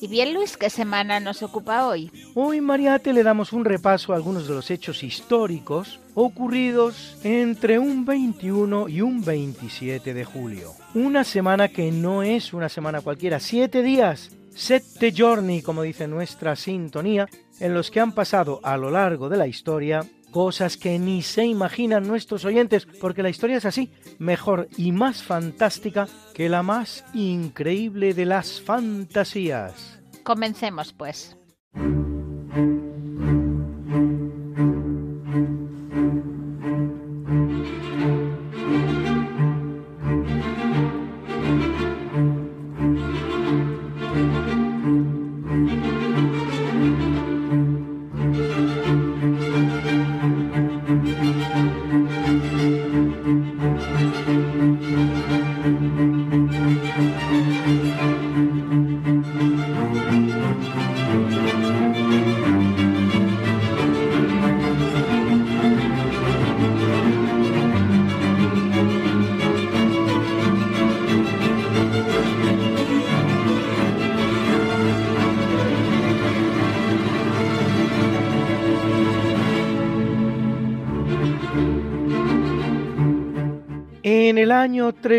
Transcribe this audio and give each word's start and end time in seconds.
Y 0.00 0.06
bien, 0.06 0.32
Luis, 0.32 0.56
¿qué 0.56 0.70
semana 0.70 1.18
nos 1.18 1.42
ocupa 1.42 1.88
hoy? 1.88 2.12
Hoy 2.34 2.60
Mariate 2.60 3.12
le 3.12 3.24
damos 3.24 3.52
un 3.52 3.64
repaso 3.64 4.12
a 4.12 4.16
algunos 4.16 4.46
de 4.46 4.54
los 4.54 4.70
hechos 4.70 5.02
históricos 5.02 5.98
ocurridos 6.14 7.16
entre 7.24 7.80
un 7.80 8.04
21 8.04 8.88
y 8.88 9.00
un 9.00 9.24
27 9.24 10.14
de 10.14 10.24
julio. 10.24 10.72
Una 10.94 11.24
semana 11.24 11.68
que 11.68 11.90
no 11.90 12.22
es 12.22 12.52
una 12.52 12.68
semana 12.68 13.00
cualquiera, 13.00 13.40
siete 13.40 13.82
días, 13.82 14.30
sette 14.54 15.12
giorni, 15.12 15.62
como 15.62 15.82
dice 15.82 16.06
nuestra 16.06 16.54
sintonía, 16.54 17.28
en 17.58 17.74
los 17.74 17.90
que 17.90 17.98
han 17.98 18.12
pasado 18.12 18.60
a 18.62 18.76
lo 18.76 18.92
largo 18.92 19.28
de 19.28 19.36
la 19.36 19.48
historia 19.48 20.06
cosas 20.30 20.76
que 20.76 20.98
ni 20.98 21.22
se 21.22 21.44
imaginan 21.44 22.06
nuestros 22.06 22.44
oyentes, 22.44 22.86
porque 23.00 23.22
la 23.22 23.30
historia 23.30 23.56
es 23.56 23.64
así, 23.64 23.92
mejor 24.18 24.68
y 24.76 24.92
más 24.92 25.22
fantástica 25.22 26.08
que 26.34 26.48
la 26.48 26.62
más 26.62 27.04
increíble 27.14 28.14
de 28.14 28.26
las 28.26 28.60
fantasías. 28.60 30.00
Comencemos, 30.22 30.92
pues. 30.92 31.36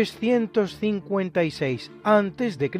356 0.00 1.90
a.C., 2.04 2.70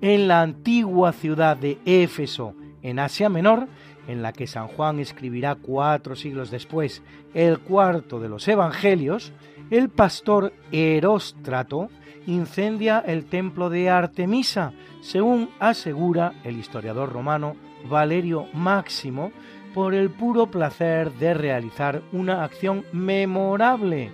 en 0.00 0.28
la 0.28 0.40
antigua 0.40 1.12
ciudad 1.12 1.58
de 1.58 1.78
Éfeso, 1.84 2.54
en 2.80 2.98
Asia 2.98 3.28
Menor, 3.28 3.68
en 4.08 4.22
la 4.22 4.32
que 4.32 4.46
San 4.46 4.66
Juan 4.66 4.98
escribirá 4.98 5.56
cuatro 5.56 6.16
siglos 6.16 6.50
después 6.50 7.02
el 7.34 7.58
cuarto 7.60 8.18
de 8.18 8.30
los 8.30 8.48
Evangelios, 8.48 9.32
el 9.70 9.90
pastor 9.90 10.54
Heróstrato 10.72 11.90
incendia 12.26 13.04
el 13.06 13.26
templo 13.26 13.68
de 13.68 13.90
Artemisa, 13.90 14.72
según 15.02 15.50
asegura 15.60 16.32
el 16.44 16.56
historiador 16.56 17.12
romano 17.12 17.56
Valerio 17.90 18.46
Máximo, 18.54 19.32
por 19.74 19.92
el 19.92 20.08
puro 20.08 20.50
placer 20.50 21.12
de 21.12 21.34
realizar 21.34 22.02
una 22.10 22.42
acción 22.42 22.86
memorable 22.92 24.10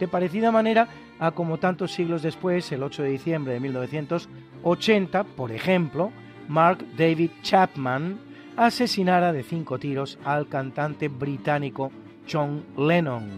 de 0.00 0.08
parecida 0.08 0.50
manera 0.50 0.88
a 1.18 1.32
como 1.32 1.58
tantos 1.58 1.92
siglos 1.92 2.22
después, 2.22 2.70
el 2.72 2.82
8 2.82 3.02
de 3.02 3.08
diciembre 3.10 3.52
de 3.54 3.60
1980, 3.60 5.24
por 5.24 5.52
ejemplo, 5.52 6.12
Mark 6.48 6.84
David 6.96 7.30
Chapman 7.42 8.18
asesinara 8.56 9.32
de 9.32 9.42
cinco 9.42 9.78
tiros 9.78 10.18
al 10.24 10.48
cantante 10.48 11.08
británico 11.08 11.92
John 12.30 12.64
Lennon, 12.76 13.28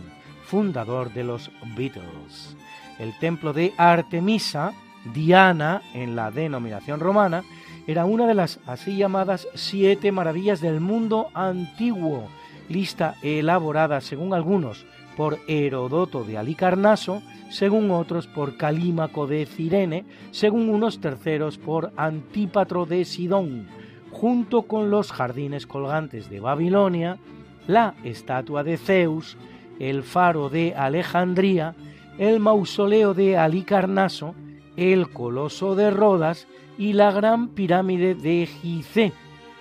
fundador 0.44 1.12
de 1.12 1.24
los 1.24 1.50
Beatles. 1.76 2.56
El 2.98 3.16
templo 3.18 3.52
de 3.52 3.72
Artemisa, 3.76 4.72
Diana 5.12 5.82
en 5.94 6.16
la 6.16 6.30
denominación 6.30 7.00
romana, 7.00 7.44
era 7.86 8.04
una 8.04 8.26
de 8.26 8.34
las 8.34 8.60
así 8.66 8.96
llamadas 8.96 9.48
siete 9.54 10.12
maravillas 10.12 10.60
del 10.60 10.80
mundo 10.80 11.28
antiguo, 11.34 12.28
lista 12.68 13.16
elaborada 13.22 14.00
según 14.00 14.34
algunos 14.34 14.86
por 15.20 15.38
Herodoto 15.48 16.24
de 16.24 16.38
Alicarnaso, 16.38 17.20
según 17.50 17.90
otros 17.90 18.26
por 18.26 18.56
Calímaco 18.56 19.26
de 19.26 19.44
Cirene, 19.44 20.06
según 20.30 20.70
unos 20.70 20.98
terceros 20.98 21.58
por 21.58 21.92
Antípatro 21.98 22.86
de 22.86 23.04
Sidón, 23.04 23.66
junto 24.10 24.62
con 24.62 24.90
los 24.90 25.12
jardines 25.12 25.66
colgantes 25.66 26.30
de 26.30 26.40
Babilonia, 26.40 27.18
la 27.66 27.96
estatua 28.02 28.64
de 28.64 28.78
Zeus, 28.78 29.36
el 29.78 30.04
faro 30.04 30.48
de 30.48 30.74
Alejandría, 30.74 31.74
el 32.16 32.40
mausoleo 32.40 33.12
de 33.12 33.36
Alicarnaso, 33.36 34.34
el 34.78 35.10
coloso 35.10 35.74
de 35.74 35.90
Rodas 35.90 36.48
y 36.78 36.94
la 36.94 37.12
gran 37.12 37.48
pirámide 37.48 38.14
de 38.14 38.46
Gizeh, 38.46 39.12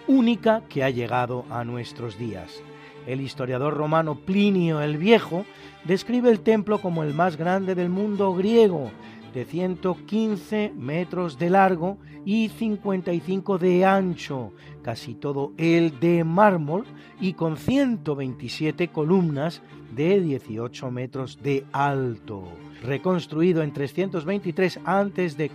única 0.08 0.62
que 0.70 0.86
ha 0.86 0.90
llegado 0.90 1.44
a 1.50 1.66
nuestros 1.66 2.18
días. 2.18 2.64
El 3.10 3.22
historiador 3.22 3.74
romano 3.74 4.20
Plinio 4.20 4.82
el 4.82 5.00
Viejo 5.00 5.44
describe 5.84 6.30
el 6.30 6.42
templo 6.42 6.80
como 6.80 7.02
el 7.02 7.16
más 7.16 7.38
grande 7.38 7.74
del 7.74 7.90
mundo 7.90 8.36
griego, 8.36 8.92
de 9.34 9.46
115 9.46 10.74
metros 10.76 11.40
de 11.40 11.50
largo 11.50 11.98
y 12.24 12.50
55 12.50 13.58
de 13.58 13.84
ancho, 13.84 14.54
casi 14.84 15.16
todo 15.16 15.54
el 15.58 16.00
de 16.00 16.24
mármol 16.24 16.86
y 17.20 17.34
con 17.34 17.58
127 17.58 18.90
columnas 18.90 19.64
de 19.96 20.22
18 20.22 20.92
metros 20.92 21.42
de 21.42 21.66
alto. 21.72 22.44
Reconstruido 22.84 23.64
en 23.64 23.74
323 23.74 24.82
a.C. 24.86 25.50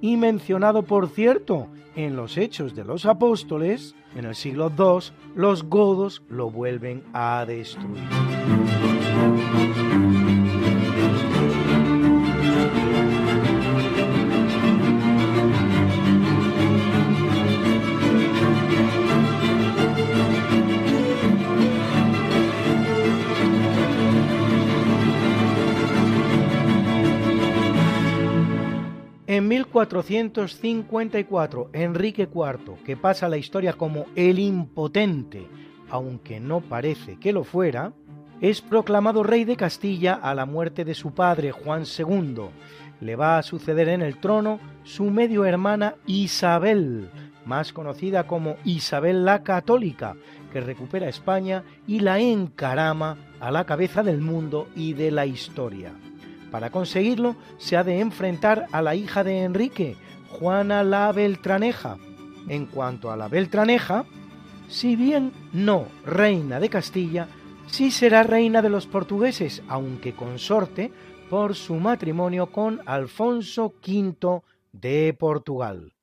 y 0.00 0.16
mencionado, 0.16 0.82
por 0.82 1.08
cierto, 1.08 1.68
en 1.96 2.16
los 2.16 2.36
Hechos 2.36 2.74
de 2.74 2.84
los 2.84 3.06
Apóstoles, 3.06 3.94
en 4.16 4.24
el 4.24 4.34
siglo 4.34 4.70
II, 4.76 5.12
los 5.34 5.64
godos 5.64 6.22
lo 6.28 6.50
vuelven 6.50 7.02
a 7.12 7.44
destruir. 7.46 8.63
En 29.34 29.48
1454, 29.48 31.70
Enrique 31.72 32.28
IV, 32.32 32.76
que 32.84 32.96
pasa 32.96 33.26
a 33.26 33.28
la 33.28 33.36
historia 33.36 33.72
como 33.72 34.06
el 34.14 34.38
impotente, 34.38 35.48
aunque 35.90 36.38
no 36.38 36.60
parece 36.60 37.18
que 37.18 37.32
lo 37.32 37.42
fuera, 37.42 37.92
es 38.40 38.60
proclamado 38.60 39.24
rey 39.24 39.44
de 39.44 39.56
Castilla 39.56 40.14
a 40.14 40.36
la 40.36 40.46
muerte 40.46 40.84
de 40.84 40.94
su 40.94 41.14
padre 41.14 41.50
Juan 41.50 41.82
II. 41.82 42.44
Le 43.00 43.16
va 43.16 43.38
a 43.38 43.42
suceder 43.42 43.88
en 43.88 44.02
el 44.02 44.20
trono 44.20 44.60
su 44.84 45.10
medio 45.10 45.44
hermana 45.44 45.96
Isabel, 46.06 47.10
más 47.44 47.72
conocida 47.72 48.28
como 48.28 48.54
Isabel 48.64 49.24
la 49.24 49.42
Católica, 49.42 50.14
que 50.52 50.60
recupera 50.60 51.08
España 51.08 51.64
y 51.88 51.98
la 51.98 52.20
encarama 52.20 53.16
a 53.40 53.50
la 53.50 53.66
cabeza 53.66 54.04
del 54.04 54.20
mundo 54.20 54.68
y 54.76 54.92
de 54.92 55.10
la 55.10 55.26
historia. 55.26 55.92
Para 56.54 56.70
conseguirlo 56.70 57.34
se 57.58 57.76
ha 57.76 57.82
de 57.82 57.98
enfrentar 57.98 58.66
a 58.70 58.80
la 58.80 58.94
hija 58.94 59.24
de 59.24 59.42
Enrique, 59.42 59.96
Juana 60.28 60.84
la 60.84 61.10
Beltraneja. 61.10 61.98
En 62.46 62.66
cuanto 62.66 63.10
a 63.10 63.16
la 63.16 63.26
Beltraneja, 63.26 64.04
si 64.68 64.94
bien 64.94 65.32
no 65.52 65.88
reina 66.06 66.60
de 66.60 66.68
Castilla, 66.68 67.26
sí 67.66 67.90
será 67.90 68.22
reina 68.22 68.62
de 68.62 68.70
los 68.70 68.86
portugueses, 68.86 69.64
aunque 69.66 70.14
consorte 70.14 70.92
por 71.28 71.56
su 71.56 71.74
matrimonio 71.74 72.52
con 72.52 72.82
Alfonso 72.86 73.74
V 73.84 74.42
de 74.70 75.12
Portugal. 75.18 75.93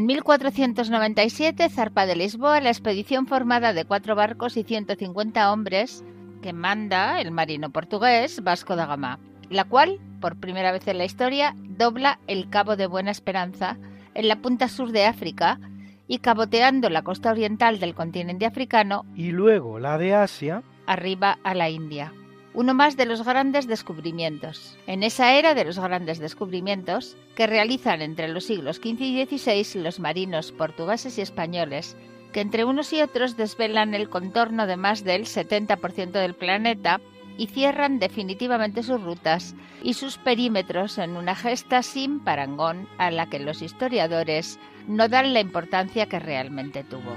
En 0.00 0.06
1497 0.06 1.68
zarpa 1.68 2.06
de 2.06 2.16
Lisboa 2.16 2.62
la 2.62 2.70
expedición 2.70 3.26
formada 3.26 3.74
de 3.74 3.84
cuatro 3.84 4.14
barcos 4.14 4.56
y 4.56 4.62
150 4.62 5.52
hombres 5.52 6.02
que 6.40 6.54
manda 6.54 7.20
el 7.20 7.32
marino 7.32 7.68
portugués 7.68 8.42
Vasco 8.42 8.76
da 8.76 8.86
Gama, 8.86 9.18
la 9.50 9.64
cual, 9.64 10.00
por 10.22 10.40
primera 10.40 10.72
vez 10.72 10.88
en 10.88 10.96
la 10.96 11.04
historia, 11.04 11.54
dobla 11.76 12.18
el 12.28 12.48
Cabo 12.48 12.76
de 12.76 12.86
Buena 12.86 13.10
Esperanza 13.10 13.76
en 14.14 14.28
la 14.28 14.36
punta 14.36 14.68
sur 14.68 14.90
de 14.90 15.04
África 15.04 15.60
y 16.08 16.20
caboteando 16.20 16.88
la 16.88 17.02
costa 17.02 17.30
oriental 17.30 17.78
del 17.78 17.94
continente 17.94 18.46
africano 18.46 19.04
y 19.14 19.32
luego 19.32 19.78
la 19.80 19.98
de 19.98 20.14
Asia, 20.14 20.62
arriba 20.86 21.38
a 21.44 21.52
la 21.52 21.68
India 21.68 22.10
uno 22.54 22.74
más 22.74 22.96
de 22.96 23.06
los 23.06 23.24
grandes 23.24 23.66
descubrimientos. 23.66 24.76
En 24.86 25.02
esa 25.02 25.34
era 25.34 25.54
de 25.54 25.64
los 25.64 25.78
grandes 25.78 26.18
descubrimientos, 26.18 27.16
que 27.36 27.46
realizan 27.46 28.02
entre 28.02 28.28
los 28.28 28.44
siglos 28.44 28.76
XV 28.76 29.00
y 29.00 29.26
XVI 29.26 29.80
los 29.80 30.00
marinos 30.00 30.52
portugueses 30.52 31.18
y 31.18 31.20
españoles, 31.20 31.96
que 32.32 32.40
entre 32.40 32.64
unos 32.64 32.92
y 32.92 33.02
otros 33.02 33.36
desvelan 33.36 33.94
el 33.94 34.08
contorno 34.08 34.66
de 34.66 34.76
más 34.76 35.04
del 35.04 35.26
70% 35.26 36.12
del 36.12 36.34
planeta 36.34 37.00
y 37.36 37.46
cierran 37.46 37.98
definitivamente 37.98 38.82
sus 38.82 39.02
rutas 39.02 39.54
y 39.82 39.94
sus 39.94 40.18
perímetros 40.18 40.98
en 40.98 41.16
una 41.16 41.34
gesta 41.34 41.82
sin 41.82 42.20
parangón 42.20 42.88
a 42.98 43.10
la 43.10 43.30
que 43.30 43.38
los 43.38 43.62
historiadores 43.62 44.58
no 44.86 45.08
dan 45.08 45.32
la 45.32 45.40
importancia 45.40 46.06
que 46.06 46.18
realmente 46.18 46.84
tuvo. 46.84 47.16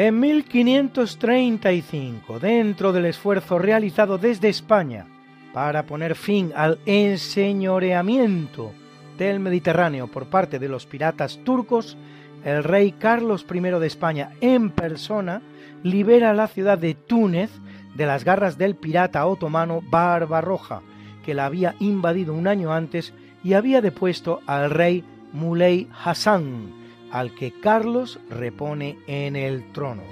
En 0.00 0.20
1535, 0.20 2.38
dentro 2.38 2.92
del 2.92 3.06
esfuerzo 3.06 3.58
realizado 3.58 4.16
desde 4.16 4.48
España 4.48 5.08
para 5.52 5.86
poner 5.86 6.14
fin 6.14 6.52
al 6.54 6.78
enseñoreamiento 6.86 8.70
del 9.18 9.40
Mediterráneo 9.40 10.06
por 10.06 10.26
parte 10.26 10.60
de 10.60 10.68
los 10.68 10.86
piratas 10.86 11.40
turcos, 11.42 11.96
el 12.44 12.62
rey 12.62 12.92
Carlos 12.92 13.44
I 13.52 13.58
de 13.58 13.86
España 13.88 14.30
en 14.40 14.70
persona 14.70 15.42
libera 15.82 16.32
la 16.32 16.46
ciudad 16.46 16.78
de 16.78 16.94
Túnez 16.94 17.50
de 17.96 18.06
las 18.06 18.22
garras 18.22 18.56
del 18.56 18.76
pirata 18.76 19.26
otomano 19.26 19.82
Barbarroja, 19.82 20.80
que 21.24 21.34
la 21.34 21.46
había 21.46 21.74
invadido 21.80 22.34
un 22.34 22.46
año 22.46 22.72
antes 22.72 23.12
y 23.42 23.54
había 23.54 23.80
depuesto 23.80 24.42
al 24.46 24.70
rey 24.70 25.02
Muley 25.32 25.88
Hassan, 26.04 26.77
al 27.10 27.34
que 27.34 27.52
Carlos 27.52 28.18
repone 28.30 28.98
en 29.06 29.36
el 29.36 29.64
trono. 29.72 30.02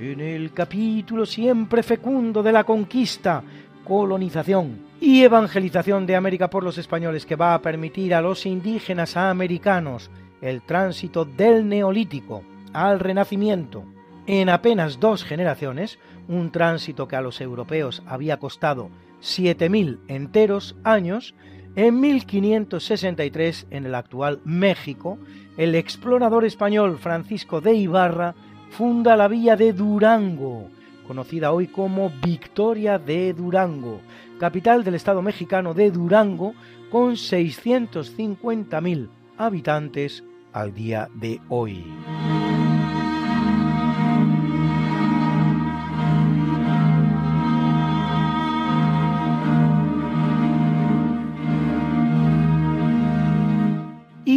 En 0.00 0.20
el 0.20 0.52
capítulo 0.52 1.26
siempre 1.26 1.82
fecundo 1.82 2.42
de 2.42 2.52
la 2.52 2.64
conquista, 2.64 3.42
colonización 3.84 4.78
y 5.00 5.22
evangelización 5.22 6.06
de 6.06 6.16
América 6.16 6.48
por 6.48 6.62
los 6.62 6.78
españoles 6.78 7.26
que 7.26 7.36
va 7.36 7.54
a 7.54 7.60
permitir 7.60 8.14
a 8.14 8.22
los 8.22 8.46
indígenas 8.46 9.16
americanos 9.16 10.10
el 10.40 10.62
tránsito 10.62 11.24
del 11.24 11.68
neolítico 11.68 12.42
al 12.72 13.00
renacimiento 13.00 13.93
en 14.26 14.48
apenas 14.48 15.00
dos 15.00 15.24
generaciones, 15.24 15.98
un 16.28 16.50
tránsito 16.50 17.08
que 17.08 17.16
a 17.16 17.20
los 17.20 17.40
europeos 17.40 18.02
había 18.06 18.38
costado 18.38 18.90
7.000 19.22 20.00
enteros 20.08 20.76
años, 20.84 21.34
en 21.76 22.00
1563, 22.00 23.66
en 23.70 23.86
el 23.86 23.94
actual 23.94 24.40
México, 24.44 25.18
el 25.56 25.74
explorador 25.74 26.44
español 26.44 26.98
Francisco 26.98 27.60
de 27.60 27.74
Ibarra 27.74 28.34
funda 28.70 29.16
la 29.16 29.28
villa 29.28 29.56
de 29.56 29.72
Durango, 29.72 30.68
conocida 31.06 31.52
hoy 31.52 31.66
como 31.66 32.12
Victoria 32.22 32.98
de 32.98 33.32
Durango, 33.32 34.00
capital 34.38 34.84
del 34.84 34.94
estado 34.94 35.20
mexicano 35.22 35.74
de 35.74 35.90
Durango, 35.90 36.54
con 36.90 37.14
650.000 37.14 39.08
habitantes 39.36 40.22
al 40.52 40.74
día 40.74 41.08
de 41.14 41.40
hoy. 41.48 41.84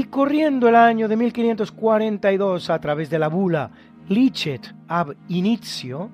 Corriendo 0.09 0.67
el 0.67 0.75
año 0.75 1.07
de 1.07 1.15
1542 1.15 2.69
a 2.69 2.79
través 2.79 3.09
de 3.09 3.19
la 3.19 3.27
bula 3.27 3.71
Licet 4.09 4.73
ab 4.87 5.15
Initio, 5.27 6.09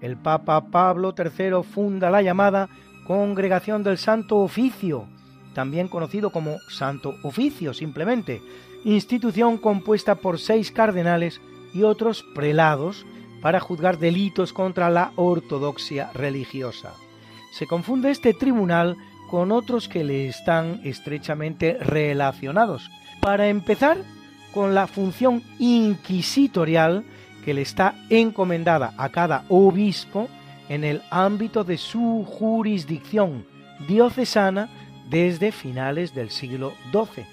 el 0.00 0.16
Papa 0.16 0.70
Pablo 0.70 1.14
III 1.16 1.62
funda 1.62 2.10
la 2.10 2.22
llamada 2.22 2.68
Congregación 3.06 3.82
del 3.82 3.98
Santo 3.98 4.36
Oficio, 4.38 5.08
también 5.54 5.88
conocido 5.88 6.30
como 6.30 6.58
Santo 6.68 7.14
Oficio 7.22 7.72
simplemente, 7.72 8.42
institución 8.84 9.58
compuesta 9.58 10.16
por 10.16 10.38
seis 10.38 10.70
cardenales 10.70 11.40
y 11.72 11.82
otros 11.82 12.24
prelados 12.34 13.06
para 13.40 13.60
juzgar 13.60 13.98
delitos 13.98 14.52
contra 14.52 14.90
la 14.90 15.12
ortodoxia 15.16 16.10
religiosa. 16.12 16.92
Se 17.52 17.66
confunde 17.66 18.10
este 18.10 18.34
tribunal 18.34 18.96
con 19.30 19.52
otros 19.52 19.88
que 19.88 20.04
le 20.04 20.28
están 20.28 20.80
estrechamente 20.84 21.78
relacionados, 21.80 22.90
para 23.20 23.48
empezar 23.48 23.98
con 24.52 24.74
la 24.74 24.86
función 24.86 25.42
inquisitorial 25.58 27.04
que 27.44 27.54
le 27.54 27.62
está 27.62 27.94
encomendada 28.10 28.94
a 28.96 29.08
cada 29.10 29.44
obispo 29.48 30.28
en 30.68 30.84
el 30.84 31.02
ámbito 31.10 31.64
de 31.64 31.78
su 31.78 32.24
jurisdicción 32.26 33.46
diocesana 33.86 34.68
desde 35.08 35.52
finales 35.52 36.14
del 36.14 36.30
siglo 36.30 36.74
XII. 36.92 37.24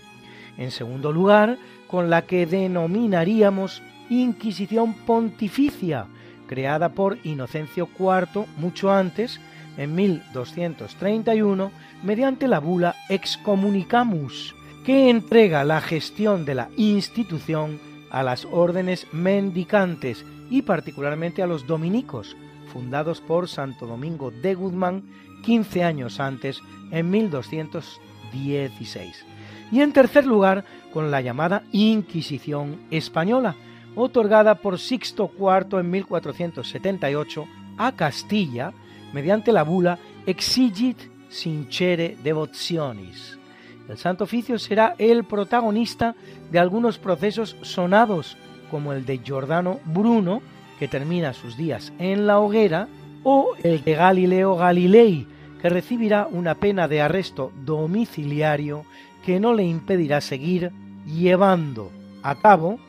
En 0.57 0.71
segundo 0.71 1.11
lugar, 1.11 1.57
con 1.87 2.09
la 2.09 2.23
que 2.23 2.45
denominaríamos 2.45 3.81
Inquisición 4.09 4.93
Pontificia, 4.93 6.05
creada 6.47 6.89
por 6.89 7.17
Inocencio 7.23 7.89
IV 7.97 8.45
mucho 8.57 8.91
antes, 8.91 9.39
en 9.77 9.95
1231, 9.95 11.71
mediante 12.03 12.47
la 12.47 12.59
bula 12.59 12.95
Excommunicamus, 13.09 14.55
que 14.85 15.09
entrega 15.09 15.63
la 15.63 15.81
gestión 15.81 16.45
de 16.45 16.53
la 16.53 16.69
institución 16.77 17.79
a 18.11 18.21
las 18.21 18.45
órdenes 18.45 19.07
mendicantes 19.11 20.23
y 20.51 20.61
particularmente 20.61 21.41
a 21.41 21.47
los 21.47 21.65
dominicos, 21.65 22.37
fundados 22.71 23.19
por 23.19 23.49
Santo 23.49 23.87
Domingo 23.87 24.29
de 24.29 24.53
Guzmán 24.53 25.01
15 25.41 25.83
años 25.83 26.19
antes, 26.19 26.61
en 26.91 27.09
1216. 27.09 29.25
Y 29.71 29.81
en 29.81 29.91
tercer 29.91 30.27
lugar, 30.27 30.65
con 30.93 31.09
la 31.09 31.21
llamada 31.21 31.63
Inquisición 31.71 32.81
Española, 32.91 33.55
otorgada 33.95 34.53
por 34.55 34.77
Sixto 34.77 35.31
IV 35.35 35.79
en 35.79 35.89
1478 35.89 37.47
a 37.77 37.93
Castilla 37.93 38.71
mediante 39.13 39.51
la 39.51 39.63
bula 39.63 39.97
Exigit 40.27 40.99
sincere 41.29 42.17
devotionis 42.23 43.39
el 43.87 43.97
Santo 43.97 44.23
Oficio 44.23 44.57
será 44.59 44.95
el 44.97 45.23
protagonista 45.23 46.15
de 46.51 46.59
algunos 46.59 46.97
procesos 46.97 47.55
sonados, 47.61 48.37
como 48.71 48.93
el 48.93 49.05
de 49.05 49.19
Giordano 49.19 49.79
Bruno 49.85 50.41
que 50.79 50.87
termina 50.87 51.33
sus 51.33 51.55
días 51.55 51.93
en 51.99 52.27
la 52.27 52.39
hoguera, 52.39 52.87
o 53.23 53.55
el 53.63 53.83
de 53.83 53.95
Galileo 53.95 54.55
Galilei, 54.55 55.27
que 55.61 55.69
recibirá 55.69 56.27
una 56.29 56.55
pena 56.55 56.87
de 56.87 57.01
arresto 57.01 57.51
domiciliario 57.63 58.85
que 59.25 59.39
no 59.39 59.53
le 59.53 59.63
impedirá 59.63 60.21
seguir 60.21 60.71
llevando 61.05 61.91
a 62.21 62.35
cabo 62.35 62.79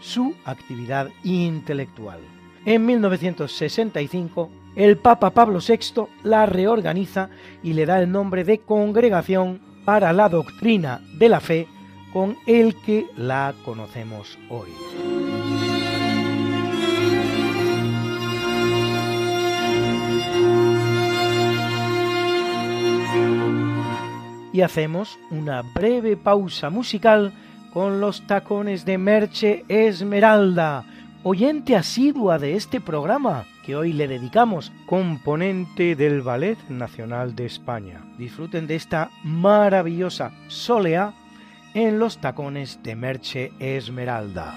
su 0.00 0.34
actividad 0.44 1.08
intelectual. 1.22 2.18
En 2.64 2.86
1965, 2.86 4.50
el 4.74 4.96
Papa 4.96 5.30
Pablo 5.30 5.60
VI 5.60 6.06
la 6.22 6.46
reorganiza 6.46 7.30
y 7.62 7.72
le 7.72 7.86
da 7.86 8.00
el 8.00 8.10
nombre 8.10 8.44
de 8.44 8.58
Congregación 8.58 9.60
para 9.88 10.12
la 10.12 10.28
Doctrina 10.28 11.00
de 11.14 11.30
la 11.30 11.40
Fe 11.40 11.66
con 12.12 12.36
el 12.46 12.74
que 12.74 13.06
la 13.16 13.54
conocemos 13.64 14.38
hoy. 14.50 14.68
Y 24.52 24.60
hacemos 24.60 25.18
una 25.30 25.62
breve 25.62 26.18
pausa 26.18 26.68
musical 26.68 27.32
con 27.72 27.98
los 27.98 28.26
tacones 28.26 28.84
de 28.84 28.98
Merche 28.98 29.64
Esmeralda, 29.68 30.84
oyente 31.22 31.74
asidua 31.74 32.38
de 32.38 32.56
este 32.56 32.82
programa 32.82 33.46
que 33.68 33.76
hoy 33.76 33.92
le 33.92 34.08
dedicamos, 34.08 34.72
componente 34.86 35.94
del 35.94 36.22
Ballet 36.22 36.56
Nacional 36.70 37.36
de 37.36 37.44
España. 37.44 38.02
Disfruten 38.16 38.66
de 38.66 38.76
esta 38.76 39.10
maravillosa 39.24 40.32
solea 40.46 41.12
en 41.74 41.98
los 41.98 42.16
tacones 42.16 42.82
de 42.82 42.96
Merche 42.96 43.52
Esmeralda. 43.58 44.54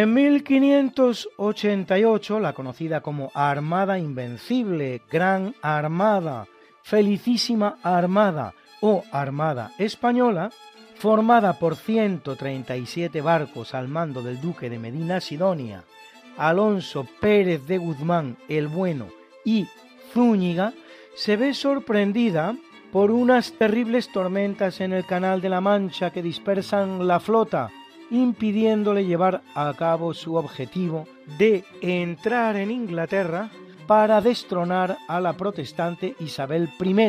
En 0.00 0.14
1588, 0.14 2.40
la 2.40 2.54
conocida 2.54 3.02
como 3.02 3.30
Armada 3.34 3.98
Invencible, 3.98 5.02
Gran 5.10 5.54
Armada, 5.60 6.46
Felicísima 6.82 7.76
Armada 7.82 8.54
o 8.80 9.04
Armada 9.12 9.72
Española, 9.76 10.52
formada 10.94 11.58
por 11.58 11.76
137 11.76 13.20
barcos 13.20 13.74
al 13.74 13.88
mando 13.88 14.22
del 14.22 14.40
duque 14.40 14.70
de 14.70 14.78
Medina 14.78 15.20
Sidonia, 15.20 15.84
Alonso 16.38 17.06
Pérez 17.20 17.66
de 17.66 17.76
Guzmán 17.76 18.38
el 18.48 18.68
Bueno 18.68 19.08
y 19.44 19.66
Zúñiga, 20.14 20.72
se 21.14 21.36
ve 21.36 21.52
sorprendida 21.52 22.56
por 22.90 23.10
unas 23.10 23.52
terribles 23.52 24.10
tormentas 24.10 24.80
en 24.80 24.94
el 24.94 25.04
Canal 25.04 25.42
de 25.42 25.50
la 25.50 25.60
Mancha 25.60 26.10
que 26.10 26.22
dispersan 26.22 27.06
la 27.06 27.20
flota 27.20 27.70
impidiéndole 28.10 29.04
llevar 29.04 29.42
a 29.54 29.72
cabo 29.74 30.14
su 30.14 30.34
objetivo 30.34 31.06
de 31.38 31.64
entrar 31.80 32.56
en 32.56 32.70
Inglaterra 32.70 33.50
para 33.86 34.20
destronar 34.20 34.98
a 35.08 35.20
la 35.20 35.32
protestante 35.32 36.14
Isabel 36.20 36.70
I, 36.80 37.08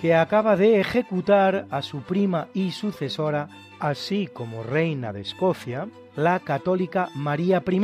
que 0.00 0.14
acaba 0.14 0.56
de 0.56 0.80
ejecutar 0.80 1.66
a 1.70 1.82
su 1.82 2.00
prima 2.00 2.48
y 2.54 2.70
sucesora, 2.70 3.48
así 3.78 4.28
como 4.32 4.62
reina 4.62 5.12
de 5.12 5.20
Escocia, 5.20 5.88
la 6.16 6.40
católica 6.40 7.10
María 7.14 7.62
I, 7.70 7.80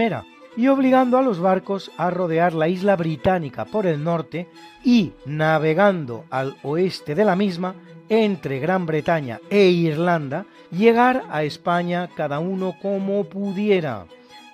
y 0.56 0.68
obligando 0.68 1.18
a 1.18 1.22
los 1.22 1.40
barcos 1.40 1.90
a 1.98 2.10
rodear 2.10 2.54
la 2.54 2.68
isla 2.68 2.96
británica 2.96 3.66
por 3.66 3.86
el 3.86 4.02
norte 4.02 4.48
y 4.82 5.12
navegando 5.26 6.24
al 6.30 6.56
oeste 6.62 7.14
de 7.14 7.24
la 7.24 7.36
misma, 7.36 7.74
entre 8.08 8.58
Gran 8.58 8.86
Bretaña 8.86 9.40
e 9.50 9.68
Irlanda, 9.68 10.46
llegar 10.70 11.24
a 11.30 11.42
España 11.42 12.08
cada 12.16 12.38
uno 12.38 12.76
como 12.80 13.24
pudiera, 13.24 14.06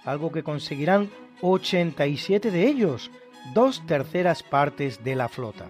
algo 0.05 0.33
que 0.33 0.43
conseguirán 0.43 1.11
87 1.41 2.51
de 2.51 2.67
ellos, 2.67 3.11
dos 3.53 3.85
terceras 3.87 4.43
partes 4.43 5.03
de 5.05 5.17
la 5.17 5.29
flota. 5.29 5.67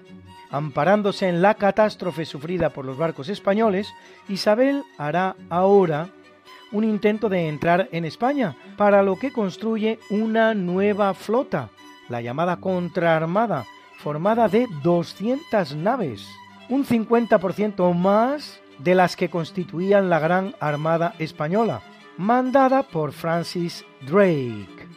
Amparándose 0.51 1.29
en 1.29 1.43
la 1.43 1.55
catástrofe 1.55 2.25
sufrida 2.25 2.71
por 2.71 2.85
los 2.85 2.97
barcos 2.97 3.29
españoles, 3.29 3.93
Isabel 4.29 4.85
hará 4.99 5.35
ahora 5.51 6.11
un 6.71 6.85
intento 6.85 7.29
de 7.29 7.49
entrar 7.49 7.89
en 7.93 8.05
España, 8.05 8.57
para 8.77 9.03
lo 9.03 9.17
que 9.17 9.33
construye 9.33 9.99
una 10.11 10.55
nueva 10.55 11.15
flota, 11.15 11.71
la 12.09 12.21
llamada 12.21 12.57
Contraarmada, 12.57 13.65
formada 13.99 14.49
de 14.49 14.67
200 14.83 15.77
naves, 15.77 16.27
un 16.69 16.85
50% 16.85 17.95
más 17.95 18.61
de 18.79 18.95
las 18.95 19.17
que 19.17 19.31
constituían 19.31 20.11
la 20.11 20.19
Gran 20.19 20.55
Armada 20.61 21.15
Española, 21.19 21.83
mandada 22.17 22.83
por 22.83 23.13
Francis 23.13 23.85
Drake, 24.07 24.89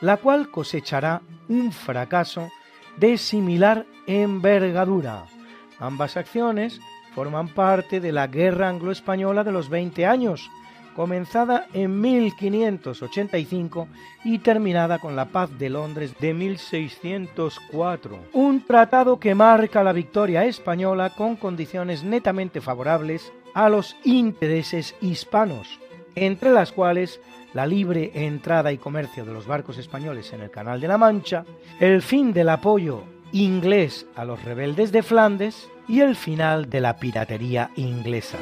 la 0.00 0.16
cual 0.18 0.50
cosechará 0.50 1.22
un 1.48 1.72
fracaso 1.72 2.50
de 2.96 3.18
similar 3.18 3.86
envergadura. 4.06 5.24
Ambas 5.78 6.16
acciones 6.16 6.80
forman 7.14 7.48
parte 7.48 8.00
de 8.00 8.12
la 8.12 8.26
Guerra 8.26 8.68
Anglo-Española 8.68 9.44
de 9.44 9.52
los 9.52 9.68
20 9.68 10.06
años, 10.06 10.50
comenzada 10.94 11.66
en 11.72 12.00
1585 12.00 13.88
y 14.24 14.38
terminada 14.38 14.98
con 14.98 15.16
la 15.16 15.26
Paz 15.26 15.50
de 15.58 15.70
Londres 15.70 16.14
de 16.20 16.34
1604. 16.34 18.18
Un 18.32 18.64
tratado 18.64 19.18
que 19.18 19.34
marca 19.34 19.82
la 19.82 19.92
victoria 19.92 20.44
española 20.44 21.10
con 21.10 21.36
condiciones 21.36 22.04
netamente 22.04 22.60
favorables 22.60 23.32
a 23.54 23.68
los 23.68 23.96
intereses 24.04 24.94
hispanos, 25.00 25.80
entre 26.14 26.52
las 26.52 26.72
cuales 26.72 27.20
la 27.54 27.66
libre 27.66 28.12
entrada 28.14 28.72
y 28.72 28.78
comercio 28.78 29.24
de 29.24 29.32
los 29.32 29.46
barcos 29.46 29.78
españoles 29.78 30.32
en 30.32 30.40
el 30.40 30.50
Canal 30.50 30.80
de 30.80 30.88
la 30.88 30.98
Mancha, 30.98 31.44
el 31.80 32.02
fin 32.02 32.32
del 32.32 32.48
apoyo 32.48 33.04
inglés 33.32 34.06
a 34.14 34.24
los 34.24 34.42
rebeldes 34.44 34.92
de 34.92 35.02
Flandes 35.02 35.68
y 35.88 36.00
el 36.00 36.16
final 36.16 36.70
de 36.70 36.80
la 36.80 36.96
piratería 36.96 37.70
inglesa. 37.76 38.38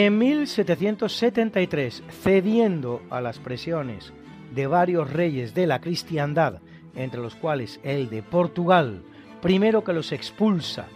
En 0.00 0.16
1773, 0.16 2.04
cediendo 2.22 3.02
a 3.10 3.20
las 3.20 3.40
presiones 3.40 4.12
de 4.54 4.68
varios 4.68 5.12
reyes 5.12 5.54
de 5.54 5.66
la 5.66 5.80
cristiandad, 5.80 6.60
entre 6.94 7.20
los 7.20 7.34
cuales 7.34 7.80
el 7.82 8.08
de 8.08 8.22
Portugal, 8.22 9.02
primero 9.42 9.82
que 9.82 9.92
los 9.92 10.12
expulsa 10.12 10.86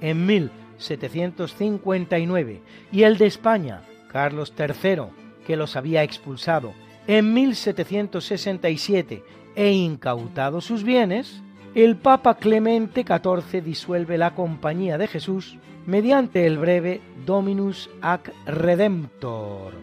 en 0.00 0.24
1759, 0.24 2.62
y 2.92 3.02
el 3.02 3.18
de 3.18 3.26
España, 3.26 3.82
Carlos 4.06 4.54
III, 4.56 5.06
que 5.44 5.56
los 5.56 5.74
había 5.74 6.04
expulsado 6.04 6.74
en 7.08 7.34
1767 7.34 9.24
e 9.56 9.72
incautado 9.72 10.60
sus 10.60 10.84
bienes, 10.84 11.42
el 11.74 11.96
Papa 11.96 12.36
Clemente 12.36 13.02
XIV 13.02 13.64
disuelve 13.64 14.16
la 14.16 14.36
Compañía 14.36 14.96
de 14.96 15.08
Jesús 15.08 15.58
mediante 15.86 16.46
el 16.46 16.58
breve 16.58 17.00
Dominus 17.26 17.90
ac 18.00 18.32
Redemptor. 18.46 19.74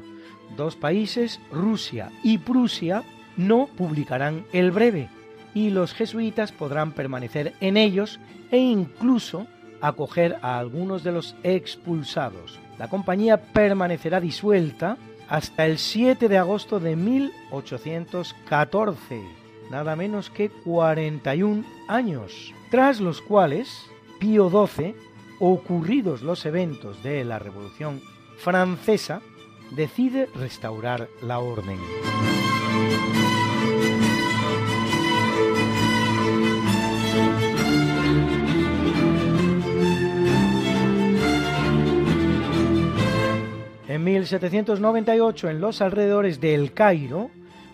Dos 0.58 0.76
países, 0.76 1.40
Rusia 1.52 2.12
y 2.24 2.40
Prusia, 2.40 3.04
no 3.38 3.70
publicarán 3.78 4.46
el 4.52 4.72
breve 4.72 5.10
y 5.54 5.70
los 5.70 5.94
jesuitas 5.94 6.52
podrán 6.52 6.94
permanecer 6.94 7.54
en 7.60 7.78
ellos 7.78 8.20
e 8.52 8.58
incluso 8.58 9.46
acoger 9.82 10.38
a 10.42 10.58
algunos 10.60 11.04
de 11.04 11.12
los 11.12 11.36
expulsados. 11.44 12.60
La 12.78 12.90
compañía 12.90 13.38
permanecerá 13.38 14.20
disuelta 14.20 14.98
hasta 15.28 15.66
el 15.66 15.78
7 15.78 16.28
de 16.28 16.38
agosto 16.38 16.80
de 16.80 16.96
1814, 16.96 19.22
nada 19.70 19.96
menos 19.96 20.30
que 20.30 20.50
41 20.50 21.64
años, 21.88 22.54
tras 22.70 23.00
los 23.00 23.22
cuales 23.22 23.86
Pío 24.20 24.50
XII 24.50 24.94
ocurridos 25.42 26.22
los 26.22 26.46
eventos 26.46 27.02
de 27.02 27.26
la 27.26 27.40
Revolución 27.40 28.00
Francesa, 28.38 29.22
decide 29.72 30.28
restaurar 30.36 31.10
la 31.24 31.40
orden. 31.40 31.80
En 43.88 44.04
1798, 44.04 45.50
en 45.50 45.60
los 45.60 45.82
alrededores 45.82 46.40
de 46.40 46.54
El 46.54 46.72
Cairo, 46.72 47.32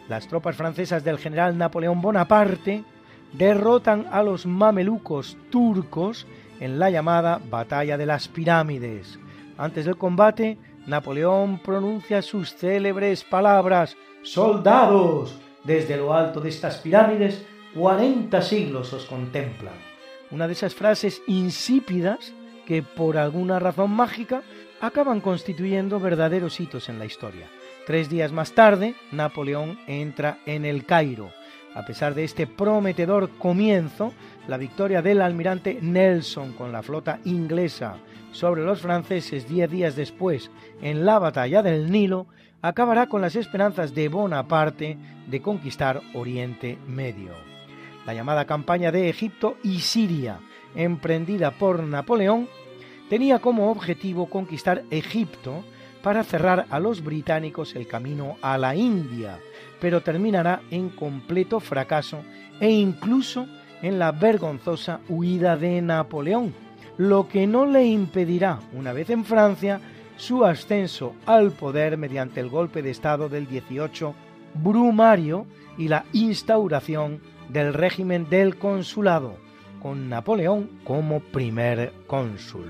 las 0.07 0.27
tropas 0.29 0.55
francesas 0.55 1.03
del 1.03 1.19
general 1.19 1.57
Napoleón 1.57 2.01
Bonaparte 2.01 2.85
derrotan 3.33 4.07
a 4.09 4.23
los 4.23 4.45
mamelucos 4.45 5.37
turcos 5.49 6.25
en 6.59 6.79
la 6.79 6.89
llamada 6.89 7.39
Batalla 7.49 7.97
de 7.97 8.05
las 8.05 8.27
Pirámides. 8.27 9.19
Antes 9.57 9.85
del 9.85 9.97
combate, 9.97 10.57
Napoleón 10.85 11.59
pronuncia 11.59 12.21
sus 12.21 12.55
célebres 12.55 13.23
palabras 13.23 13.97
Soldados, 14.27 15.39
desde 15.63 15.95
lo 15.95 16.13
alto 16.13 16.41
de 16.41 16.49
estas 16.49 16.77
pirámides, 16.79 17.45
40 17.75 18.41
siglos 18.41 18.91
os 18.91 19.05
contemplan. 19.05 19.75
Una 20.31 20.47
de 20.47 20.53
esas 20.53 20.75
frases 20.75 21.21
insípidas 21.27 22.33
que 22.65 22.83
por 22.83 23.17
alguna 23.17 23.59
razón 23.59 23.91
mágica 23.91 24.41
acaban 24.81 25.21
constituyendo 25.21 26.01
verdaderos 26.01 26.59
hitos 26.59 26.89
en 26.89 26.99
la 26.99 27.05
historia. 27.05 27.47
Tres 27.85 28.09
días 28.09 28.33
más 28.33 28.51
tarde, 28.51 28.95
Napoleón 29.13 29.79
entra 29.87 30.39
en 30.45 30.65
el 30.65 30.85
Cairo. 30.85 31.31
A 31.75 31.85
pesar 31.85 32.15
de 32.15 32.23
este 32.23 32.47
prometedor 32.47 33.29
comienzo, 33.37 34.13
la 34.47 34.57
victoria 34.57 35.01
del 35.01 35.21
almirante 35.21 35.77
Nelson 35.81 36.53
con 36.53 36.71
la 36.71 36.81
flota 36.81 37.19
inglesa 37.25 37.97
sobre 38.31 38.63
los 38.63 38.81
franceses 38.81 39.47
diez 39.47 39.69
días 39.69 39.95
después 39.95 40.49
en 40.81 41.05
la 41.05 41.19
batalla 41.19 41.61
del 41.61 41.91
Nilo 41.91 42.27
acabará 42.61 43.07
con 43.07 43.21
las 43.21 43.35
esperanzas 43.35 43.93
de 43.93 44.09
Bonaparte 44.09 44.97
de 45.27 45.41
conquistar 45.41 46.01
Oriente 46.13 46.77
Medio. 46.87 47.31
La 48.05 48.13
llamada 48.13 48.45
campaña 48.45 48.91
de 48.91 49.09
Egipto 49.09 49.57
y 49.63 49.79
Siria, 49.79 50.39
emprendida 50.75 51.51
por 51.51 51.83
Napoleón, 51.83 52.47
tenía 53.09 53.39
como 53.39 53.69
objetivo 53.69 54.27
conquistar 54.27 54.83
Egipto 54.89 55.63
para 56.01 56.23
cerrar 56.23 56.65
a 56.69 56.79
los 56.79 57.03
británicos 57.03 57.75
el 57.75 57.87
camino 57.87 58.37
a 58.41 58.57
la 58.57 58.75
India, 58.75 59.39
pero 59.79 60.01
terminará 60.01 60.61
en 60.71 60.89
completo 60.89 61.59
fracaso 61.59 62.21
e 62.59 62.69
incluso 62.69 63.47
en 63.81 63.99
la 63.99 64.11
vergonzosa 64.11 64.99
huida 65.07 65.55
de 65.57 65.81
Napoleón, 65.81 66.53
lo 66.97 67.27
que 67.27 67.45
no 67.45 67.65
le 67.65 67.85
impedirá, 67.85 68.59
una 68.73 68.93
vez 68.93 69.09
en 69.09 69.23
Francia, 69.23 69.79
su 70.17 70.45
ascenso 70.45 71.13
al 71.25 71.51
poder 71.51 71.97
mediante 71.97 72.39
el 72.39 72.49
golpe 72.49 72.81
de 72.81 72.89
Estado 72.89 73.29
del 73.29 73.47
18 73.47 74.15
Brumario 74.55 75.45
y 75.77 75.87
la 75.87 76.05
instauración 76.13 77.21
del 77.49 77.73
régimen 77.73 78.27
del 78.29 78.57
consulado, 78.57 79.35
con 79.81 80.09
Napoleón 80.09 80.69
como 80.83 81.19
primer 81.19 81.93
cónsul. 82.07 82.65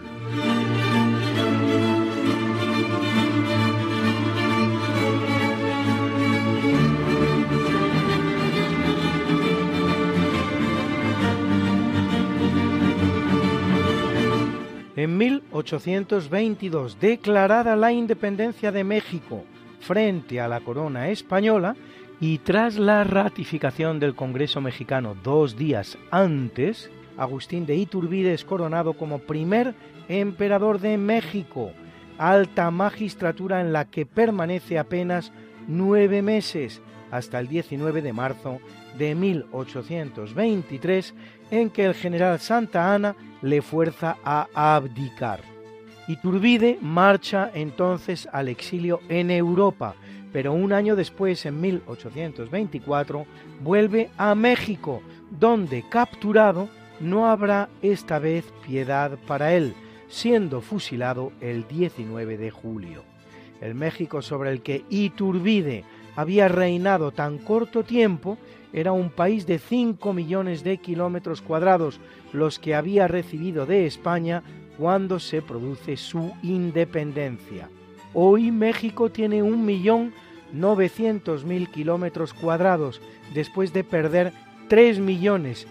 En 14.97 15.15
1822, 15.15 16.99
declarada 16.99 17.75
la 17.75 17.91
independencia 17.91 18.71
de 18.71 18.83
México 18.83 19.43
frente 19.79 20.41
a 20.41 20.47
la 20.47 20.60
corona 20.60 21.10
española, 21.10 21.75
Y 22.19 22.39
tras 22.39 22.79
la 22.79 23.03
ratificación 23.03 23.99
del 23.99 24.15
Congreso 24.15 24.60
mexicano 24.60 25.15
dos 25.23 25.55
días 25.55 25.99
antes, 26.10 26.89
Agustín 27.15 27.67
de 27.67 27.75
Iturbide 27.75 28.33
es 28.33 28.43
coronado 28.43 28.93
como 28.93 29.19
primer 29.19 29.75
emperador 30.07 30.79
de 30.79 30.97
México, 30.97 31.73
alta 32.17 32.71
magistratura 32.71 33.62
en 33.62 33.71
la 33.71 33.86
que 33.86 34.07
permanece 34.07 34.79
apenas 34.79 35.31
nueve 35.67 36.23
meses, 36.23 36.81
hasta 37.12 37.39
el 37.39 37.47
19 37.47 38.01
de 38.01 38.13
marzo 38.13 38.57
de 38.97 39.13
1823, 39.13 41.13
en 41.51 41.69
que 41.69 41.86
el 41.86 41.93
general 41.93 42.39
Santa 42.39 42.95
Ana 42.95 43.15
le 43.41 43.62
fuerza 43.62 44.17
a 44.23 44.47
abdicar. 44.54 45.41
Iturbide 46.08 46.78
marcha 46.82 47.52
entonces 47.54 48.30
al 48.32 48.47
exilio 48.47 49.02
en 49.10 49.30
Europa, 49.30 49.95
pero 50.32 50.54
un 50.54 50.71
año 50.71 50.95
después, 50.95 51.45
en 51.45 51.60
1824, 51.60 53.26
vuelve 53.62 54.10
a 54.17 54.36
México, 54.36 55.02
donde 55.32 55.84
capturado 55.89 56.69
no 57.00 57.28
habrá 57.28 57.69
esta 57.82 58.19
vez 58.19 58.45
piedad 58.65 59.17
para 59.28 59.54
él, 59.54 59.73
siendo 60.08 60.62
fusilado 60.62 61.32
el 61.41 61.67
19 61.67 62.38
de 62.38 62.52
julio. 62.52 63.04
El 63.62 63.76
México 63.76 64.21
sobre 64.21 64.52
el 64.52 64.62
que 64.62 64.86
Iturbide 64.89 65.84
había 66.15 66.47
reinado 66.47 67.12
tan 67.12 67.38
corto 67.38 67.84
tiempo 67.84 68.38
era 68.79 68.91
un 68.91 69.09
país 69.09 69.47
de 69.47 69.57
5 69.57 70.13
millones 70.13 70.63
de 70.63 70.77
kilómetros 70.77 71.41
cuadrados, 71.41 71.99
los 72.31 72.59
que 72.59 72.75
había 72.75 73.07
recibido 73.07 73.65
de 73.65 73.87
España 73.87 74.43
cuando 74.77 75.19
se 75.19 75.41
produce 75.41 75.97
su 75.97 76.31
independencia. 76.43 77.69
Hoy 78.13 78.51
México 78.51 79.09
tiene 79.09 79.41
un 79.41 79.65
millón 79.65 80.13
mil 80.53 81.69
kilómetros 81.69 82.35
cuadrados, 82.35 83.01
después 83.33 83.73
de 83.73 83.83
perder 83.83 84.31
3 84.67 84.99
millones 84.99 85.67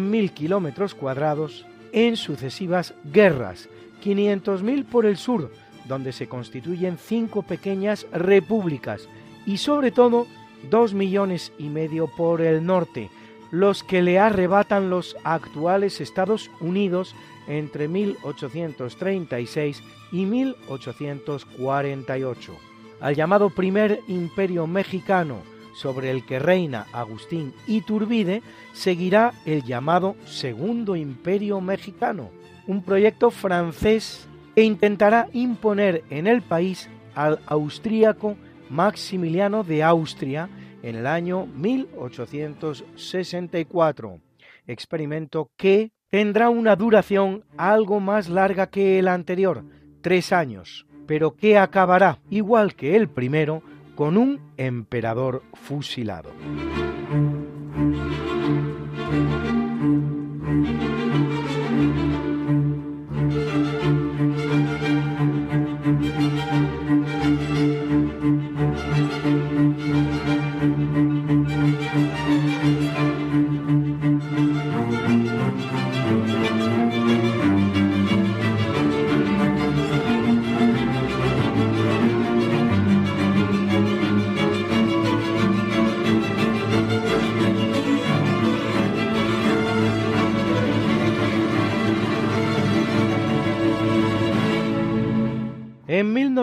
mil 0.00 0.32
kilómetros 0.32 0.94
cuadrados 0.94 1.66
en 1.92 2.16
sucesivas 2.16 2.94
guerras, 3.12 3.68
500.000 4.02 4.86
por 4.86 5.04
el 5.04 5.18
sur, 5.18 5.52
donde 5.86 6.12
se 6.12 6.28
constituyen 6.28 6.96
cinco 6.96 7.42
pequeñas 7.42 8.06
repúblicas, 8.10 9.06
y 9.44 9.58
sobre 9.58 9.90
todo 9.90 10.26
dos 10.70 10.94
millones 10.94 11.52
y 11.58 11.68
medio 11.68 12.06
por 12.06 12.40
el 12.40 12.64
norte, 12.64 13.10
los 13.50 13.82
que 13.82 14.02
le 14.02 14.18
arrebatan 14.18 14.90
los 14.90 15.16
actuales 15.24 16.00
Estados 16.00 16.50
Unidos 16.60 17.16
entre 17.46 17.88
1836 17.88 19.82
y 20.12 20.26
1848. 20.26 22.52
Al 23.00 23.14
llamado 23.14 23.48
primer 23.50 24.00
imperio 24.08 24.66
mexicano, 24.66 25.38
sobre 25.74 26.10
el 26.10 26.26
que 26.26 26.40
reina 26.40 26.86
Agustín 26.92 27.54
Iturbide, 27.66 28.42
seguirá 28.72 29.32
el 29.46 29.62
llamado 29.62 30.16
Segundo 30.26 30.96
Imperio 30.96 31.60
Mexicano, 31.60 32.30
un 32.66 32.82
proyecto 32.82 33.30
francés 33.30 34.26
que 34.56 34.64
intentará 34.64 35.28
imponer 35.32 36.02
en 36.10 36.26
el 36.26 36.42
país 36.42 36.90
al 37.14 37.38
austríaco 37.46 38.36
Maximiliano 38.70 39.64
de 39.64 39.82
Austria 39.82 40.48
en 40.82 40.96
el 40.96 41.06
año 41.06 41.46
1864, 41.46 44.20
experimento 44.66 45.50
que 45.56 45.92
tendrá 46.10 46.50
una 46.50 46.76
duración 46.76 47.44
algo 47.56 48.00
más 48.00 48.28
larga 48.28 48.66
que 48.68 48.98
el 48.98 49.08
anterior, 49.08 49.64
tres 50.00 50.32
años, 50.32 50.86
pero 51.06 51.34
que 51.34 51.58
acabará, 51.58 52.18
igual 52.30 52.74
que 52.74 52.96
el 52.96 53.08
primero, 53.08 53.62
con 53.94 54.16
un 54.16 54.40
emperador 54.56 55.42
fusilado. 55.54 56.30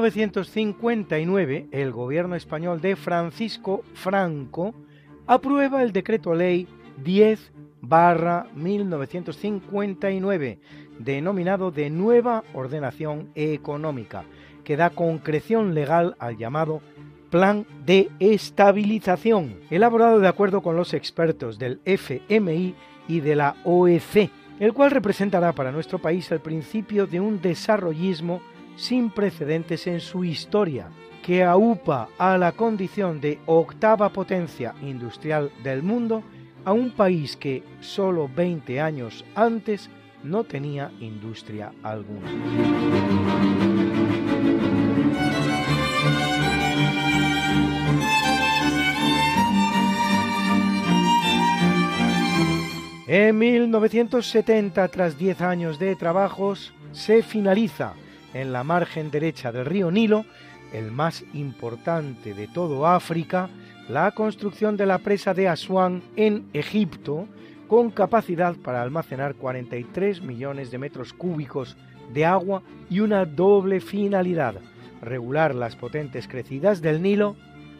1959, 0.02 1.68
el 1.72 1.92
gobierno 1.92 2.36
español 2.36 2.82
de 2.82 2.96
Francisco 2.96 3.84
Franco 3.94 4.74
aprueba 5.26 5.82
el 5.84 5.94
decreto 5.94 6.36
ley 6.36 6.68
10 7.04 7.52
barra 7.82 8.48
1959, 8.56 10.60
denominado 11.00 11.72
de 11.72 11.90
Nueva 11.90 12.44
Ordenación 12.54 13.32
Económica, 13.36 14.26
que 14.64 14.76
da 14.76 14.90
concreción 14.90 15.74
legal 15.74 16.18
al 16.20 16.36
llamado 16.38 16.82
Plan 17.30 17.66
de 17.86 18.10
Estabilización, 18.20 19.62
elaborado 19.70 20.20
de 20.20 20.28
acuerdo 20.28 20.62
con 20.62 20.76
los 20.76 20.94
expertos 20.94 21.58
del 21.58 21.80
FMI 21.86 22.76
y 23.08 23.22
de 23.22 23.36
la 23.36 23.56
OEC, 23.64 24.30
el 24.60 24.74
cual 24.74 24.92
representará 24.92 25.54
para 25.54 25.72
nuestro 25.72 26.00
país 26.00 26.30
el 26.32 26.42
principio 26.42 27.08
de 27.08 27.22
un 27.22 27.42
desarrollismo 27.42 28.42
sin 28.76 29.10
precedentes 29.10 29.88
en 29.88 30.00
su 30.00 30.24
historia, 30.24 30.90
que 31.24 31.44
aupa 31.44 32.10
a 32.18 32.38
la 32.38 32.52
condición 32.52 33.20
de 33.20 33.40
octava 33.46 34.10
potencia 34.10 34.76
industrial 34.82 35.52
del 35.64 35.82
mundo 35.82 36.24
a 36.66 36.72
un 36.72 36.92
país 36.92 37.36
que 37.36 37.64
solo 37.80 38.30
20 38.34 38.80
años 38.80 39.26
antes 39.36 39.90
no 40.24 40.44
tenía 40.44 40.92
industria 41.00 41.72
alguna. 41.84 42.32
En 53.08 53.38
1970, 53.38 54.88
tras 54.88 55.18
10 55.18 55.42
años 55.42 55.78
de 55.78 55.96
trabajos, 55.96 56.74
se 56.92 57.22
finaliza 57.22 57.94
en 58.36 58.52
la 58.52 58.66
margen 58.66 59.10
derecha 59.10 59.54
del 59.54 59.66
río 59.66 59.90
Nilo, 59.90 60.26
el 60.74 60.92
más 60.92 61.24
importante 61.34 62.34
de 62.34 62.48
todo 62.48 62.86
África, 62.86 63.50
la 63.88 64.12
construcción 64.12 64.76
de 64.76 64.86
la 64.86 64.98
presa 64.98 65.34
de 65.34 65.48
Asuán 65.48 66.04
en 66.18 66.46
Egipto, 66.52 67.28
con 67.70 67.92
capacidad 67.92 68.54
para 68.58 68.82
almacenar 68.82 69.36
43 69.36 70.22
millones 70.22 70.70
de 70.70 70.78
metros 70.78 71.14
cúbicos 71.14 71.78
de 72.14 72.26
agua 72.26 72.62
y 72.90 73.00
una 73.00 73.26
doble 73.26 73.80
finalidad, 73.80 74.56
regular 75.02 75.56
las 75.56 75.78
potentes 75.78 76.28
crecidas 76.28 76.82
del 76.82 77.02
Nilo 77.02 77.38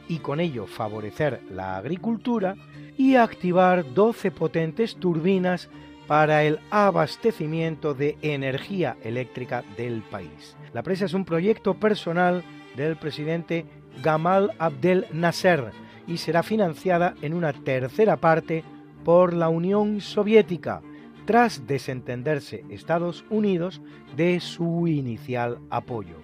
y 0.08 0.20
con 0.20 0.40
ello 0.40 0.68
favorecer 0.68 1.42
la 1.52 1.76
agricultura 1.76 2.56
y 2.98 3.16
activar 3.16 3.94
12 3.94 4.32
potentes 4.32 4.96
turbinas 4.96 5.70
para 6.08 6.44
el 6.44 6.60
abastecimiento 6.70 7.94
de 7.94 8.18
energía 8.22 8.98
eléctrica 9.04 9.64
del 9.78 10.02
país. 10.04 10.56
La 10.74 10.84
presa 10.84 11.06
es 11.06 11.14
un 11.14 11.26
proyecto 11.26 11.76
personal 11.76 12.44
del 12.76 12.96
presidente 12.98 13.66
Gamal 14.04 14.52
Abdel 14.60 15.08
Nasser 15.12 15.72
y 16.08 16.18
será 16.18 16.44
financiada 16.44 17.16
en 17.22 17.34
una 17.34 17.54
tercera 17.54 18.18
parte 18.18 18.64
por 19.04 19.34
la 19.34 19.50
Unión 19.50 20.02
Soviética, 20.02 20.82
tras 21.26 21.66
desentenderse 21.66 22.64
Estados 22.70 23.26
Unidos 23.30 23.82
de 24.16 24.40
su 24.40 24.88
inicial 24.88 25.60
apoyo. 25.70 26.18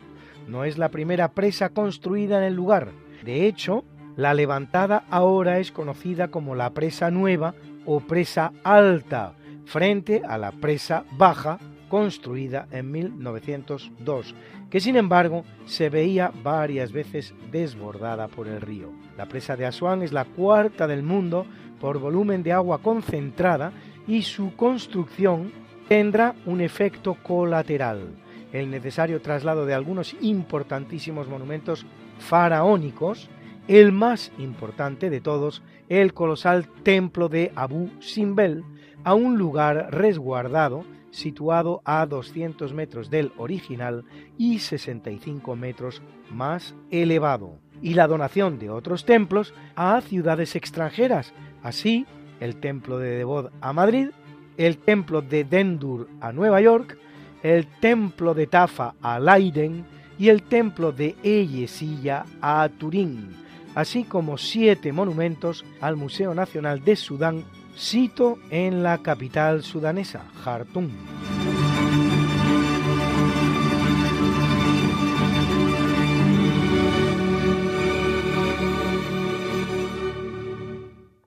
No 0.47 0.63
es 0.63 0.77
la 0.77 0.89
primera 0.89 1.31
presa 1.31 1.69
construida 1.69 2.37
en 2.37 2.43
el 2.43 2.55
lugar. 2.55 2.91
De 3.23 3.47
hecho, 3.47 3.83
la 4.15 4.33
levantada 4.33 5.05
ahora 5.09 5.59
es 5.59 5.71
conocida 5.71 6.29
como 6.29 6.55
la 6.55 6.71
presa 6.73 7.09
nueva 7.09 7.55
o 7.85 7.99
presa 7.99 8.51
alta, 8.63 9.35
frente 9.65 10.21
a 10.27 10.37
la 10.37 10.51
presa 10.51 11.05
baja 11.17 11.59
construida 11.89 12.67
en 12.71 12.91
1902, 12.91 14.35
que 14.69 14.79
sin 14.79 14.95
embargo 14.95 15.43
se 15.65 15.89
veía 15.89 16.31
varias 16.43 16.91
veces 16.91 17.33
desbordada 17.51 18.27
por 18.27 18.47
el 18.47 18.61
río. 18.61 18.91
La 19.17 19.25
presa 19.25 19.55
de 19.55 19.65
Asuán 19.65 20.01
es 20.01 20.13
la 20.13 20.25
cuarta 20.25 20.87
del 20.87 21.03
mundo 21.03 21.45
por 21.79 21.99
volumen 21.99 22.43
de 22.43 22.53
agua 22.53 22.81
concentrada 22.81 23.73
y 24.07 24.21
su 24.21 24.55
construcción 24.55 25.51
tendrá 25.89 26.35
un 26.45 26.61
efecto 26.61 27.15
colateral, 27.21 28.15
el 28.53 28.71
necesario 28.71 29.21
traslado 29.21 29.65
de 29.65 29.73
algunos 29.73 30.15
importantísimos 30.21 31.27
monumentos 31.27 31.85
faraónicos 32.19 33.29
el 33.67 33.91
más 33.91 34.31
importante 34.37 35.09
de 35.09 35.21
todos, 35.21 35.61
el 35.87 36.13
colosal 36.13 36.67
templo 36.83 37.29
de 37.29 37.51
Abu 37.55 37.89
Simbel, 37.99 38.63
a 39.03 39.13
un 39.13 39.37
lugar 39.37 39.89
resguardado 39.91 40.85
situado 41.11 41.81
a 41.85 42.05
200 42.05 42.73
metros 42.73 43.09
del 43.09 43.31
original 43.37 44.05
y 44.37 44.59
65 44.59 45.55
metros 45.55 46.01
más 46.31 46.73
elevado, 46.89 47.59
y 47.81 47.93
la 47.93 48.07
donación 48.07 48.57
de 48.57 48.69
otros 48.69 49.05
templos 49.05 49.53
a 49.75 49.99
ciudades 50.01 50.55
extranjeras, 50.55 51.33
así 51.61 52.05
el 52.39 52.55
templo 52.55 52.97
de 52.97 53.17
Devot 53.17 53.51
a 53.61 53.73
Madrid, 53.73 54.09
el 54.57 54.77
templo 54.77 55.21
de 55.21 55.43
Dendur 55.43 56.07
a 56.21 56.31
Nueva 56.31 56.61
York, 56.61 56.97
el 57.43 57.67
templo 57.67 58.33
de 58.33 58.47
Tafa 58.47 58.95
a 59.01 59.19
Leiden 59.19 59.85
y 60.17 60.29
el 60.29 60.43
templo 60.43 60.91
de 60.91 61.15
Eyesilla 61.23 62.25
a 62.41 62.69
Turín, 62.77 63.29
así 63.75 64.03
como 64.03 64.37
siete 64.37 64.91
monumentos 64.91 65.65
al 65.81 65.97
Museo 65.97 66.33
Nacional 66.33 66.83
de 66.83 66.95
Sudán 66.95 67.43
sito 67.75 68.37
en 68.49 68.83
la 68.83 68.99
capital 68.99 69.63
sudanesa, 69.63 70.25
Jartum. 70.43 70.89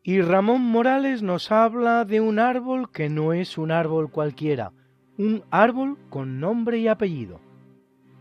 Y 0.07 0.21
Ramón 0.21 0.61
Morales 0.61 1.23
nos 1.23 1.51
habla 1.51 2.05
de 2.05 2.21
un 2.21 2.39
árbol 2.39 2.91
que 2.91 3.09
no 3.09 3.33
es 3.33 3.57
un 3.57 3.71
árbol 3.71 4.11
cualquiera, 4.11 4.73
un 5.17 5.45
árbol 5.51 5.97
con 6.11 6.41
nombre 6.41 6.79
y 6.79 6.89
apellido. 6.89 7.41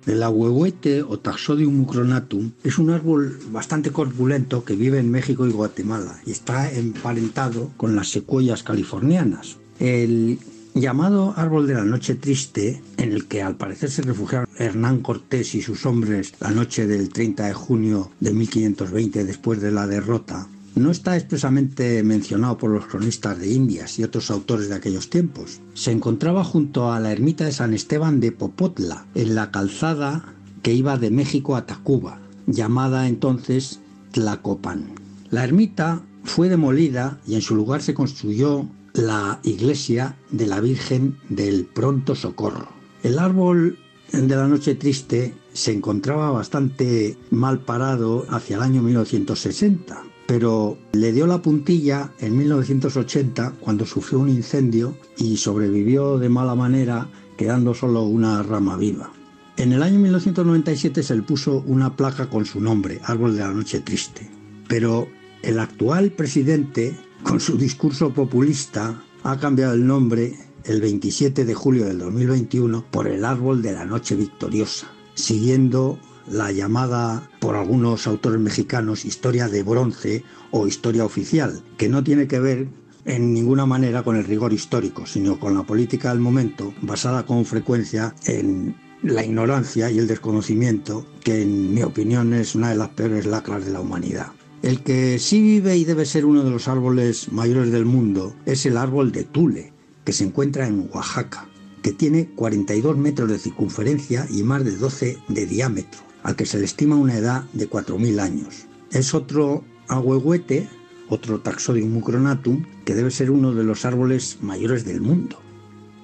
El 0.06 0.22
ahuehuete 0.22 1.02
o 1.02 1.18
Taxodium 1.18 1.74
mucronatum 1.76 2.52
es 2.64 2.78
un 2.78 2.90
árbol 2.90 3.40
bastante 3.52 3.92
corpulento 3.92 4.66
que 4.66 4.76
vive 4.76 5.00
en 5.00 5.10
México 5.10 5.48
y 5.48 5.52
Guatemala 5.52 6.20
y 6.26 6.32
está 6.32 6.70
emparentado 6.70 7.72
con 7.78 7.96
las 7.96 8.10
secuoyas 8.10 8.64
californianas. 8.64 9.58
El 9.80 10.40
llamado 10.74 11.34
árbol 11.38 11.68
de 11.68 11.76
la 11.76 11.86
noche 11.86 12.16
triste, 12.16 12.82
en 12.98 13.14
el 13.14 13.28
que 13.28 13.42
al 13.42 13.56
parecer 13.56 13.92
se 13.92 14.02
refugiaron 14.02 14.50
Hernán 14.58 15.00
Cortés 15.00 15.56
y 15.56 15.62
sus 15.62 15.86
hombres 15.86 16.34
la 16.42 16.52
noche 16.52 16.86
del 16.86 17.10
30 17.10 17.48
de 17.48 17.54
junio 17.54 18.12
de 18.20 18.34
1520 18.34 19.24
después 19.24 19.62
de 19.62 19.72
la 19.72 19.88
derrota, 19.88 20.48
no 20.76 20.92
está 20.92 21.16
expresamente 21.16 22.02
mencionado 22.04 22.58
por 22.58 22.72
los 22.72 22.88
cronistas 22.88 23.40
de 23.40 23.52
Indias 23.52 24.00
y 24.00 24.04
otros 24.04 24.32
autores 24.32 24.70
de 24.70 24.76
aquellos 24.76 25.10
tiempos. 25.10 25.62
Se 25.74 25.92
encontraba 25.92 26.44
junto 26.44 26.92
a 26.92 27.00
la 27.00 27.12
ermita 27.12 27.46
de 27.46 27.52
San 27.52 27.74
Esteban 27.74 28.20
de 28.20 28.32
Popotla, 28.32 29.06
en 29.14 29.36
la 29.36 29.52
calzada 29.52 30.34
que 30.62 30.74
iba 30.74 30.98
de 30.98 31.12
México 31.12 31.56
a 31.56 31.66
Tacuba, 31.66 32.20
llamada 32.48 33.08
entonces 33.08 33.82
Tlacopan. 34.12 34.96
La 35.30 35.44
ermita 35.44 36.02
fue 36.24 36.50
demolida 36.50 37.20
y 37.28 37.36
en 37.36 37.42
su 37.42 37.56
lugar 37.56 37.82
se 37.82 37.94
construyó 37.94 38.68
la 38.94 39.40
iglesia 39.44 40.16
de 40.32 40.48
la 40.48 40.60
Virgen 40.60 41.18
del 41.30 41.66
Pronto 41.66 42.16
Socorro. 42.16 42.70
El 43.04 43.20
árbol 43.20 43.78
de 44.12 44.36
la 44.36 44.48
Noche 44.48 44.76
Triste 44.76 45.34
se 45.54 45.72
encontraba 45.72 46.32
bastante 46.32 47.18
mal 47.30 47.60
parado 47.60 48.26
hacia 48.30 48.56
el 48.56 48.62
año 48.62 48.82
1960 48.82 50.13
pero 50.28 50.78
le 50.94 51.12
dio 51.12 51.28
la 51.28 51.42
puntilla 51.42 52.12
en 52.20 52.38
1980 52.38 53.56
cuando 53.60 53.86
sufrió 53.86 54.20
un 54.20 54.30
incendio 54.30 54.96
y 55.18 55.38
sobrevivió 55.38 56.18
de 56.18 56.30
mala 56.30 56.56
manera 56.56 57.10
quedando 57.38 57.74
solo 57.74 58.04
una 58.04 58.42
rama 58.44 58.78
viva. 58.78 59.12
En 59.58 59.72
el 59.72 59.84
año 59.84 60.00
1997 60.00 61.04
se 61.04 61.16
le 61.16 61.22
puso 61.22 61.64
una 61.68 61.96
placa 61.96 62.30
con 62.30 62.46
su 62.46 62.60
nombre, 62.60 63.00
Árbol 63.04 63.36
de 63.36 63.42
la 63.42 63.52
Noche 63.52 63.82
Triste. 63.82 64.30
Pero 64.68 65.08
el 65.44 65.60
actual 65.60 66.12
presidente, 66.12 66.98
con 67.24 67.40
su 67.40 67.58
discurso 67.58 68.14
populista, 68.14 69.04
ha 69.24 69.38
cambiado 69.38 69.74
el 69.74 69.86
nombre 69.86 70.36
el 70.64 70.82
27 70.82 71.46
de 71.46 71.54
julio 71.54 71.86
del 71.86 72.00
2021 72.00 72.86
por 72.90 73.08
el 73.08 73.26
Árbol 73.26 73.62
de 73.62 73.74
la 73.74 73.86
Noche 73.86 74.16
Victoriosa, 74.16 74.88
siguiendo 75.14 76.00
la 76.28 76.52
llamada 76.52 77.30
por 77.40 77.56
algunos 77.56 78.08
autores 78.08 78.40
mexicanos 78.40 79.06
historia 79.06 79.48
de 79.48 79.64
bronce 79.64 80.24
o 80.52 80.68
historia 80.68 81.06
oficial, 81.06 81.64
que 81.78 81.90
no 81.90 82.04
tiene 82.04 82.28
que 82.28 82.40
ver 82.40 82.68
en 83.06 83.34
ninguna 83.34 83.66
manera 83.66 84.04
con 84.04 84.16
el 84.16 84.24
rigor 84.24 84.54
histórico, 84.54 85.06
sino 85.06 85.40
con 85.40 85.56
la 85.56 85.64
política 85.64 86.10
del 86.10 86.20
momento, 86.20 86.74
basada 86.82 87.26
con 87.26 87.46
frecuencia 87.46 88.16
en 88.26 88.76
la 89.02 89.26
ignorancia 89.26 89.92
y 89.92 90.00
el 90.00 90.08
desconocimiento, 90.08 91.06
que 91.22 91.42
en 91.42 91.74
mi 91.74 91.84
opinión 91.84 92.34
es 92.34 92.56
una 92.56 92.70
de 92.70 92.78
las 92.78 92.90
peores 92.90 93.26
lacras 93.26 93.66
de 93.66 93.72
la 93.72 93.82
humanidad. 93.82 94.28
El 94.62 94.82
que 94.82 95.20
sí 95.20 95.42
vive 95.42 95.76
y 95.76 95.84
debe 95.84 96.06
ser 96.06 96.24
uno 96.24 96.44
de 96.44 96.52
los 96.52 96.70
árboles 96.70 97.30
mayores 97.34 97.72
del 97.72 97.84
mundo 97.84 98.34
es 98.46 98.66
el 98.66 98.78
árbol 98.78 99.12
de 99.12 99.26
Tule, 99.26 99.74
que 100.06 100.14
se 100.14 100.24
encuentra 100.24 100.68
en 100.68 100.90
Oaxaca, 100.94 101.50
que 101.82 101.92
tiene 101.92 102.30
42 102.30 102.98
metros 102.98 103.30
de 103.30 103.40
circunferencia 103.40 104.26
y 104.30 104.44
más 104.44 104.64
de 104.64 104.78
12 104.78 105.18
de 105.28 105.46
diámetro 105.46 106.13
al 106.24 106.36
que 106.36 106.46
se 106.46 106.58
le 106.58 106.66
estima 106.66 106.96
una 106.96 107.18
edad 107.18 107.44
de 107.54 107.70
4.000 107.70 108.20
años. 108.20 108.66
Es 108.92 109.14
otro 109.14 109.64
ahuehuete, 109.88 110.70
otro 111.10 111.42
Taxodium 111.42 111.92
mucronatum, 111.92 112.66
que 112.86 112.96
debe 112.96 113.12
ser 113.12 113.30
uno 113.30 113.54
de 113.54 113.64
los 113.64 113.86
árboles 113.86 114.40
mayores 114.42 114.86
del 114.86 115.02
mundo. 115.02 115.40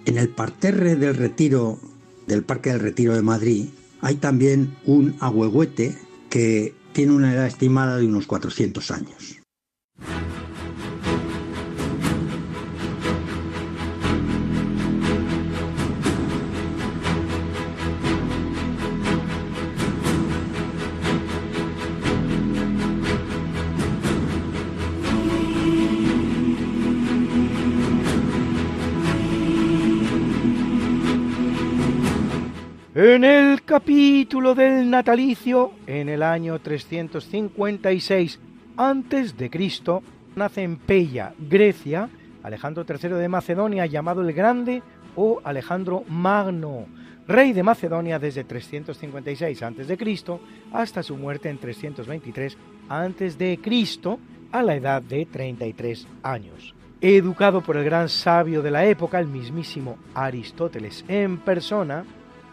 En 0.06 0.18
el 0.18 0.30
parterre 0.30 0.96
del 0.96 1.16
retiro 1.16 1.80
del 2.28 2.44
Parque 2.44 2.70
del 2.70 2.80
Retiro 2.80 3.16
de 3.16 3.24
Madrid 3.24 3.70
hay 4.02 4.16
también 4.16 4.76
un 4.86 5.16
ahuehuete 5.20 5.98
que 6.30 6.76
tiene 6.94 7.14
una 7.14 7.34
edad 7.34 7.48
estimada 7.48 7.98
de 7.98 8.06
unos 8.06 8.28
400 8.28 8.92
años. 8.92 9.40
En 33.02 33.24
el 33.24 33.64
capítulo 33.64 34.54
del 34.54 34.90
natalicio, 34.90 35.72
en 35.88 36.10
el 36.10 36.22
año 36.22 36.60
356 36.60 38.40
a.C., 38.76 40.02
nace 40.36 40.64
en 40.64 40.76
Pella, 40.76 41.34
Grecia, 41.40 42.10
Alejandro 42.44 42.86
III 42.86 43.12
de 43.12 43.30
Macedonia, 43.30 43.86
llamado 43.86 44.22
el 44.22 44.34
Grande 44.34 44.84
o 45.16 45.40
Alejandro 45.46 46.04
Magno, 46.10 46.88
rey 47.26 47.54
de 47.54 47.64
Macedonia 47.64 48.20
desde 48.20 48.44
356 48.44 49.64
a.C. 49.64 49.98
hasta 50.74 51.02
su 51.02 51.16
muerte 51.16 51.50
en 51.50 51.58
323 51.58 52.58
a.C., 52.90 53.60
a 54.52 54.62
la 54.62 54.76
edad 54.76 55.02
de 55.02 55.26
33 55.26 56.06
años. 56.24 56.76
Educado 57.00 57.62
por 57.62 57.78
el 57.78 57.86
gran 57.86 58.10
sabio 58.10 58.62
de 58.62 58.72
la 58.72 58.84
época, 58.84 59.22
el 59.22 59.28
mismísimo 59.28 59.98
Aristóteles 60.14 61.06
en 61.08 61.38
persona, 61.38 62.04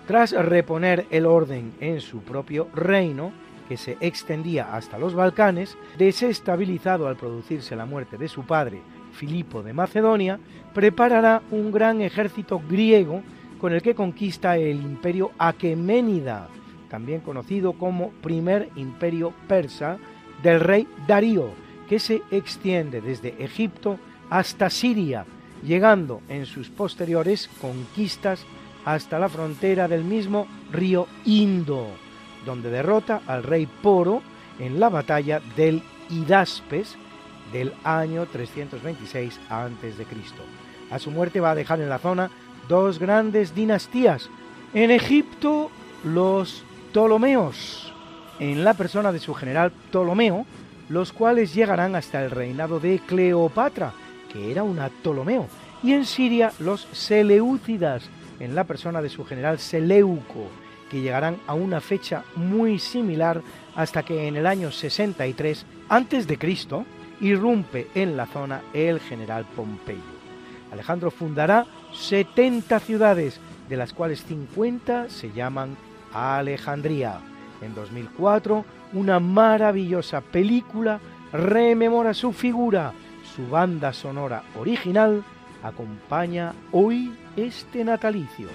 tras 0.07 0.33
reponer 0.33 1.07
el 1.11 1.27
orden 1.27 1.75
en 1.81 2.01
su 2.01 2.21
propio 2.21 2.69
reino, 2.75 3.33
que 3.69 3.77
se 3.77 3.97
extendía 4.01 4.75
hasta 4.75 4.99
los 4.99 5.15
Balcanes, 5.15 5.77
desestabilizado 5.99 7.09
al 7.09 7.17
producirse 7.17 7.75
la 7.75 7.87
muerte 7.87 8.17
de 8.17 8.29
su 8.29 8.45
padre, 8.45 8.81
Filipo 9.13 9.63
de 9.63 9.73
Macedonia, 9.73 10.39
preparará 10.73 11.43
un 11.51 11.73
gran 11.73 12.01
ejército 12.01 12.63
griego 12.69 13.23
con 13.61 13.73
el 13.73 13.83
que 13.83 13.95
conquista 13.95 14.57
el 14.57 14.83
imperio 14.83 15.33
Aqueménida, 15.39 16.49
también 16.89 17.21
conocido 17.21 17.73
como 17.73 18.11
primer 18.23 18.69
imperio 18.77 19.33
persa 19.49 19.99
del 20.43 20.61
rey 20.61 20.87
Darío, 21.09 21.51
que 21.89 21.99
se 21.99 22.23
extiende 22.31 23.01
desde 23.01 23.43
Egipto 23.43 23.99
hasta 24.31 24.71
Siria, 24.71 25.25
llegando 25.65 26.21
en 26.29 26.47
sus 26.47 26.69
posteriores 26.69 27.49
conquistas 27.61 28.45
hasta 28.87 29.19
la 29.19 29.29
frontera 29.29 29.89
del 29.89 30.05
mismo 30.05 30.47
río 30.73 31.09
Indo, 31.27 31.89
donde 32.47 32.71
derrota 32.71 33.21
al 33.27 33.43
rey 33.43 33.67
Poro 33.67 34.23
en 34.59 34.81
la 34.81 34.89
batalla 34.89 35.43
del 35.57 35.83
Hidaspes 36.09 36.97
del 37.53 37.75
año 37.83 38.27
326 38.27 39.41
a.C. 39.51 40.07
A 40.91 40.99
su 41.01 41.11
muerte 41.11 41.41
va 41.41 41.51
a 41.51 41.55
dejar 41.57 41.81
en 41.81 41.89
la 41.89 41.99
zona 41.99 42.31
dos 42.69 43.01
grandes 43.01 43.55
dinastías. 43.55 44.31
En 44.73 44.93
Egipto, 44.93 45.71
los 46.05 46.65
Ptolomeos, 46.93 47.93
en 48.39 48.65
la 48.65 48.75
persona 48.75 49.11
de 49.11 49.19
su 49.19 49.35
general 49.35 49.73
Ptolomeo, 49.73 50.47
los 50.89 51.13
cuales 51.13 51.53
llegarán 51.55 51.97
hasta 51.97 52.25
el 52.25 52.31
reinado 52.31 52.79
de 52.79 53.01
Cleopatra, 53.01 53.93
que 54.33 54.53
era 54.53 54.63
una 54.63 54.89
Ptolomeo, 54.89 55.49
y 55.83 55.93
en 55.93 56.05
Siria 56.05 56.53
los 56.61 56.87
Seleucidas, 56.93 58.09
en 58.41 58.55
la 58.55 58.65
persona 58.65 59.03
de 59.03 59.09
su 59.09 59.25
general 59.25 59.59
Seleuco, 59.59 60.49
que 60.91 61.01
llegarán 61.01 61.39
a 61.47 61.55
una 61.55 61.81
fecha 61.81 62.25
muy 62.37 62.79
similar 62.79 63.43
hasta 63.75 64.05
que 64.05 64.29
en 64.29 64.37
el 64.37 64.47
año 64.47 64.71
63 64.71 65.67
a.C. 65.89 66.39
irrumpe 67.21 67.89
en 67.95 68.17
la 68.17 68.27
zona 68.27 68.63
el 68.73 69.01
general 69.01 69.47
Pompeyo. 69.57 70.01
Alejandro 70.71 71.11
fundará 71.11 71.67
70 71.93 72.79
ciudades, 72.81 73.41
de 73.69 73.77
las 73.77 73.93
cuales 73.93 74.25
50 74.25 75.09
se 75.09 75.33
llaman 75.33 75.77
Alejandría. 76.13 77.21
En 77.63 77.75
2004, 77.75 78.65
una 78.93 79.19
maravillosa 79.19 80.21
película 80.21 81.01
rememora 81.33 82.15
su 82.15 82.33
figura. 82.33 82.93
Su 83.35 83.49
banda 83.49 83.93
sonora 83.93 84.45
original 84.59 85.25
acompaña 85.63 86.55
hoy 86.73 87.13
este 87.37 87.85
natalicio. 87.85 88.49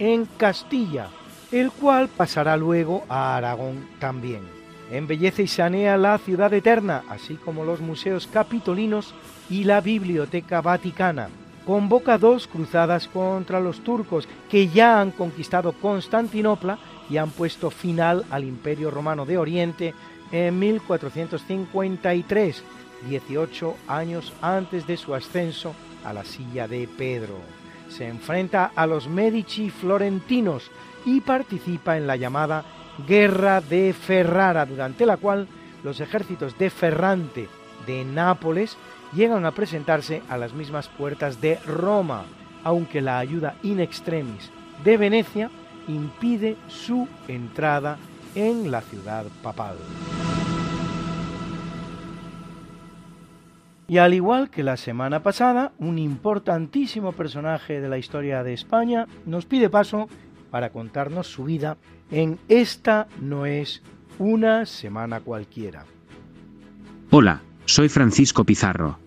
en 0.00 0.24
Castilla, 0.24 1.06
el 1.52 1.70
cual 1.70 2.08
pasará 2.08 2.56
luego 2.56 3.04
a 3.08 3.36
Aragón 3.36 3.86
también. 4.00 4.53
Embellece 4.90 5.44
y 5.44 5.48
sanea 5.48 5.96
la 5.96 6.18
ciudad 6.18 6.52
eterna, 6.52 7.04
así 7.08 7.36
como 7.36 7.64
los 7.64 7.80
museos 7.80 8.26
capitolinos 8.26 9.14
y 9.48 9.64
la 9.64 9.80
Biblioteca 9.80 10.60
Vaticana. 10.60 11.30
Convoca 11.66 12.18
dos 12.18 12.46
cruzadas 12.46 13.08
contra 13.08 13.60
los 13.60 13.80
turcos 13.80 14.28
que 14.50 14.68
ya 14.68 15.00
han 15.00 15.10
conquistado 15.10 15.72
Constantinopla 15.72 16.78
y 17.08 17.16
han 17.16 17.30
puesto 17.30 17.70
final 17.70 18.26
al 18.30 18.44
Imperio 18.44 18.90
Romano 18.90 19.24
de 19.24 19.38
Oriente 19.38 19.94
en 20.30 20.58
1453 20.58 22.62
18 23.08 23.76
años 23.88 24.32
antes 24.40 24.86
de 24.86 24.96
su 24.96 25.14
ascenso 25.14 25.74
a 26.04 26.12
la 26.12 26.24
silla 26.24 26.68
de 26.68 26.88
Pedro. 26.88 27.38
Se 27.88 28.08
enfrenta 28.08 28.72
a 28.74 28.86
los 28.86 29.08
Medici 29.08 29.70
florentinos 29.70 30.70
y 31.04 31.20
participa 31.20 31.96
en 31.96 32.06
la 32.06 32.16
llamada 32.16 32.64
Guerra 33.06 33.60
de 33.60 33.92
Ferrara, 33.92 34.66
durante 34.66 35.06
la 35.06 35.16
cual 35.16 35.48
los 35.82 36.00
ejércitos 36.00 36.56
de 36.58 36.70
Ferrante 36.70 37.48
de 37.86 38.04
Nápoles 38.04 38.76
llegan 39.14 39.44
a 39.44 39.52
presentarse 39.52 40.22
a 40.28 40.38
las 40.38 40.54
mismas 40.54 40.88
puertas 40.88 41.40
de 41.40 41.56
Roma, 41.66 42.24
aunque 42.62 43.00
la 43.00 43.18
ayuda 43.18 43.56
in 43.62 43.80
extremis 43.80 44.50
de 44.84 44.96
Venecia 44.96 45.50
impide 45.88 46.56
su 46.68 47.08
entrada 47.28 47.98
en 48.34 48.70
la 48.70 48.80
ciudad 48.80 49.24
papal. 49.42 49.76
Y 53.86 53.98
al 53.98 54.14
igual 54.14 54.48
que 54.48 54.62
la 54.62 54.78
semana 54.78 55.22
pasada, 55.22 55.72
un 55.78 55.98
importantísimo 55.98 57.12
personaje 57.12 57.80
de 57.80 57.88
la 57.88 57.98
historia 57.98 58.42
de 58.42 58.54
España 58.54 59.06
nos 59.26 59.44
pide 59.44 59.68
paso 59.68 60.08
para 60.50 60.70
contarnos 60.70 61.26
su 61.26 61.44
vida 61.44 61.76
en 62.14 62.38
Esta 62.48 63.08
no 63.20 63.44
es 63.44 63.82
una 64.20 64.66
semana 64.66 65.18
cualquiera. 65.18 65.84
Hola, 67.10 67.42
soy 67.64 67.88
Francisco 67.88 68.44
Pizarro. 68.44 68.98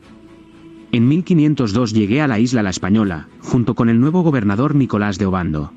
En 0.92 1.08
1502 1.08 1.94
llegué 1.94 2.22
a 2.22 2.28
la 2.28 2.40
isla 2.40 2.64
La 2.64 2.70
Española, 2.70 3.30
junto 3.40 3.76
con 3.76 3.88
el 3.88 4.02
nuevo 4.02 4.24
gobernador 4.24 4.76
Nicolás 4.76 5.18
de 5.18 5.26
Obando. 5.26 5.72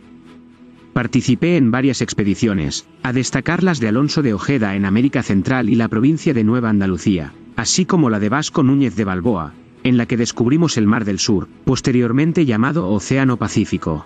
Participé 0.93 1.57
en 1.57 1.71
varias 1.71 2.03
expediciones, 2.03 2.89
a 3.05 3.13
destacar 3.13 3.63
las 3.63 3.79
de 3.79 3.89
Alonso 3.89 4.23
de 4.23 4.35
Ojeda 4.35 4.75
en 4.75 4.85
América 4.85 5.23
Central 5.23 5.69
y 5.69 5.77
la 5.77 5.89
provincia 5.89 6.35
de 6.35 6.43
Nueva 6.43 6.69
Andalucía, 6.69 7.33
así 7.55 7.85
como 7.85 8.11
la 8.11 8.19
de 8.19 8.29
Vasco 8.29 8.65
Núñez 8.65 8.97
de 8.97 9.05
Balboa, 9.05 9.55
en 9.85 9.97
la 9.97 10.07
que 10.07 10.17
descubrimos 10.17 10.77
el 10.77 10.89
Mar 10.89 11.05
del 11.05 11.21
Sur, 11.21 11.49
posteriormente 11.65 12.45
llamado 12.45 12.89
Océano 12.89 13.37
Pacífico. 13.37 14.05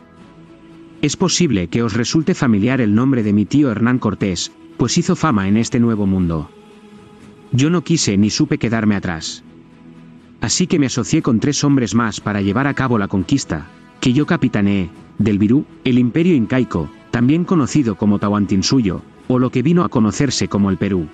Es 1.05 1.19
posible 1.19 1.69
que 1.69 1.83
os 1.83 1.93
resulte 1.93 2.33
familiar 2.35 2.81
el 2.81 2.95
nombre 2.95 3.23
de 3.23 3.35
mi 3.35 3.45
tío 3.45 3.71
Hernán 3.71 3.99
Cortés, 3.99 4.53
pues 4.79 4.97
hizo 4.97 5.15
fama 5.15 5.49
en 5.49 5.59
este 5.59 5.79
nuevo 5.79 6.07
mundo. 6.07 6.49
Yo 7.53 7.69
no 7.69 7.85
quise 7.85 8.17
ni 8.17 8.31
supe 8.31 8.57
quedarme 8.57 8.97
atrás. 8.97 9.45
Así 10.41 10.67
que 10.67 10.79
me 10.79 10.87
asocié 10.87 11.21
con 11.21 11.41
tres 11.41 11.63
hombres 11.63 11.95
más 11.95 12.23
para 12.23 12.41
llevar 12.41 12.67
a 12.67 12.73
cabo 12.73 12.97
la 12.97 13.09
conquista, 13.09 13.67
que 14.01 14.15
yo 14.15 14.25
capitaneé, 14.25 14.89
del 15.19 15.39
Virú, 15.39 15.67
el 15.85 15.99
imperio 15.99 16.35
incaico, 16.35 16.89
también 17.11 17.45
conocido 17.45 17.97
como 17.97 18.19
Tahuantinsuyo, 18.19 19.03
o 19.29 19.39
lo 19.39 19.51
que 19.51 19.61
vino 19.61 19.85
a 19.85 19.91
conocerse 19.91 20.49
como 20.49 20.71
el 20.71 20.79
Perú 20.79 21.07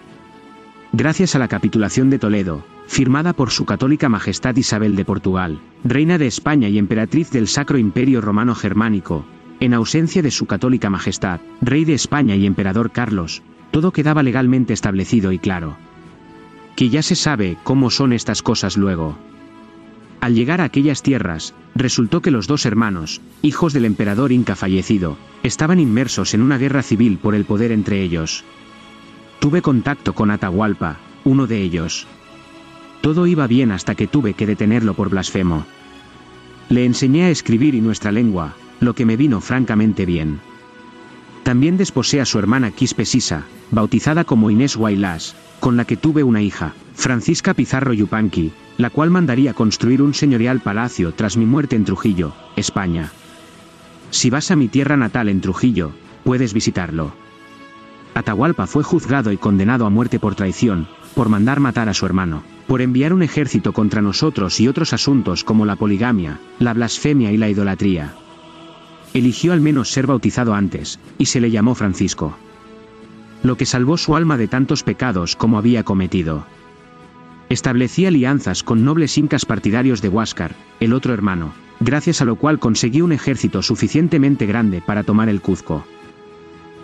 gracias 0.92 1.37
a 1.37 1.38
la 1.38 1.48
capitulación 1.48 2.11
de 2.11 2.18
Toledo, 2.18 2.64
firmada 2.87 3.33
por 3.33 3.50
su 3.50 3.64
católica 3.64 4.09
Majestad 4.09 4.57
Isabel 4.57 4.96
de 4.96 5.05
Portugal, 5.05 5.61
reina 5.85 6.18
de 6.18 6.26
España 6.26 6.68
y 6.68 6.79
emperatriz 6.79 7.31
del 7.31 7.46
Sacro 7.46 7.79
Imperio 7.79 8.20
Romano 8.20 8.55
Germánico, 8.55 9.24
en 9.61 9.75
ausencia 9.75 10.23
de 10.23 10.31
su 10.31 10.46
católica 10.46 10.90
Majestad, 10.90 11.40
rey 11.61 11.85
de 11.85 11.94
España 11.94 12.35
y 12.37 12.46
emperador 12.46 12.90
Carlos, 12.90 13.42
todo 13.70 13.92
quedaba 13.92 14.23
legalmente 14.23 14.73
establecido 14.73 15.33
y 15.33 15.38
claro. 15.38 15.77
Que 16.77 16.88
ya 16.88 17.03
se 17.03 17.14
sabe 17.14 17.57
cómo 17.62 17.90
son 17.90 18.12
estas 18.12 18.42
cosas 18.42 18.77
luego. 18.77 19.16
Al 20.20 20.35
llegar 20.35 20.61
a 20.61 20.64
aquellas 20.64 21.03
tierras, 21.03 21.55
resultó 21.75 22.20
que 22.20 22.31
los 22.31 22.46
dos 22.46 22.66
hermanos, 22.66 23.20
hijos 23.42 23.73
del 23.73 23.85
emperador 23.85 24.33
inca 24.33 24.57
fallecido, 24.57 25.16
estaban 25.42 25.79
inmersos 25.79 26.35
en 26.35 26.42
una 26.42 26.59
guerra 26.59 26.83
civil 26.83 27.18
por 27.18 27.35
el 27.35 27.44
poder 27.44 27.73
entre 27.73 28.03
ellos, 28.03 28.44
Tuve 29.40 29.62
contacto 29.62 30.12
con 30.12 30.31
Atahualpa, 30.31 30.99
uno 31.25 31.46
de 31.46 31.62
ellos. 31.62 32.07
Todo 33.01 33.27
iba 33.27 33.46
bien 33.46 33.73
hasta 33.73 33.94
que 33.94 34.07
tuve 34.07 34.35
que 34.35 34.46
detenerlo 34.46 34.92
por 34.92 35.09
blasfemo. 35.09 35.64
Le 36.68 36.85
enseñé 36.85 37.25
a 37.25 37.31
escribir 37.31 37.75
y 37.75 37.81
nuestra 37.81 38.12
lengua, 38.12 38.55
lo 38.81 38.95
que 38.95 39.07
me 39.07 39.16
vino 39.16 39.40
francamente 39.40 40.07
bien. 40.07 40.40
También 41.43 41.77
desposé 41.77 42.21
a 42.21 42.25
su 42.25 42.38
hermana 42.38 42.71
Quispe 42.71 43.05
Sisa, 43.05 43.45
bautizada 43.71 44.25
como 44.25 44.51
Inés 44.51 44.77
Guaylás, 44.77 45.37
con 45.59 45.77
la 45.77 45.85
que 45.85 45.97
tuve 45.97 46.23
una 46.23 46.43
hija, 46.43 46.75
Francisca 46.95 47.55
Pizarro 47.55 47.93
Yupanqui, 47.93 48.53
la 48.79 48.90
cual 48.90 49.11
mandaría 49.11 49.55
construir 49.55 50.03
un 50.03 50.14
señorial 50.14 50.61
palacio 50.61 51.12
tras 51.12 51.37
mi 51.37 51.47
muerte 51.47 51.77
en 51.77 51.85
Trujillo, 51.85 52.33
España. 52.57 53.12
Si 54.11 54.31
vas 54.31 54.51
a 54.51 54.57
mi 54.57 54.69
tierra 54.69 54.97
natal 54.97 55.29
en 55.29 55.40
Trujillo, 55.40 55.93
puedes 56.25 56.53
visitarlo. 56.53 57.12
Atahualpa 58.14 58.66
fue 58.66 58.83
juzgado 58.83 59.31
y 59.33 59.37
condenado 59.37 59.87
a 59.87 59.90
muerte 59.90 60.19
por 60.19 60.35
traición, 60.35 60.88
por 61.14 61.29
mandar 61.29 61.61
matar 61.61 61.88
a 61.88 61.95
su 61.95 62.07
hermano, 62.07 62.43
por 62.66 62.83
enviar 62.83 63.12
un 63.12 63.23
ejército 63.23 63.73
contra 63.73 64.03
nosotros 64.03 64.61
y 64.61 64.69
otros 64.69 64.93
asuntos 64.93 65.45
como 65.45 65.64
la 65.64 65.77
poligamia, 65.77 66.38
la 66.59 66.75
blasfemia 66.75 67.33
y 67.33 67.37
la 67.37 67.49
idolatría. 67.49 68.14
Eligió 69.12 69.53
al 69.53 69.61
menos 69.61 69.90
ser 69.90 70.07
bautizado 70.07 70.55
antes, 70.55 71.01
y 71.18 71.27
se 71.27 71.40
le 71.40 71.51
llamó 71.51 71.75
Francisco. 71.75 72.37
Lo 73.43 73.57
que 73.57 73.66
salvó 73.66 73.97
su 73.97 74.14
alma 74.14 74.37
de 74.37 74.49
tantos 74.49 74.82
pecados 74.82 75.34
como 75.34 75.59
había 75.59 75.82
cometido. 75.82 76.47
Establecía 77.49 78.09
alianzas 78.09 78.62
con 78.62 78.84
nobles 78.84 79.18
incas 79.18 79.45
partidarios 79.45 80.01
de 80.03 80.09
Huáscar, 80.09 80.55
el 80.78 80.93
otro 80.93 81.12
hermano, 81.12 81.53
gracias 81.80 82.20
a 82.20 82.24
lo 82.24 82.37
cual 82.37 82.61
consiguió 82.61 83.05
un 83.05 83.12
ejército 83.12 83.62
suficientemente 83.62 84.47
grande 84.47 84.80
para 84.80 85.03
tomar 85.03 85.28
el 85.28 85.41
Cuzco. 85.41 85.84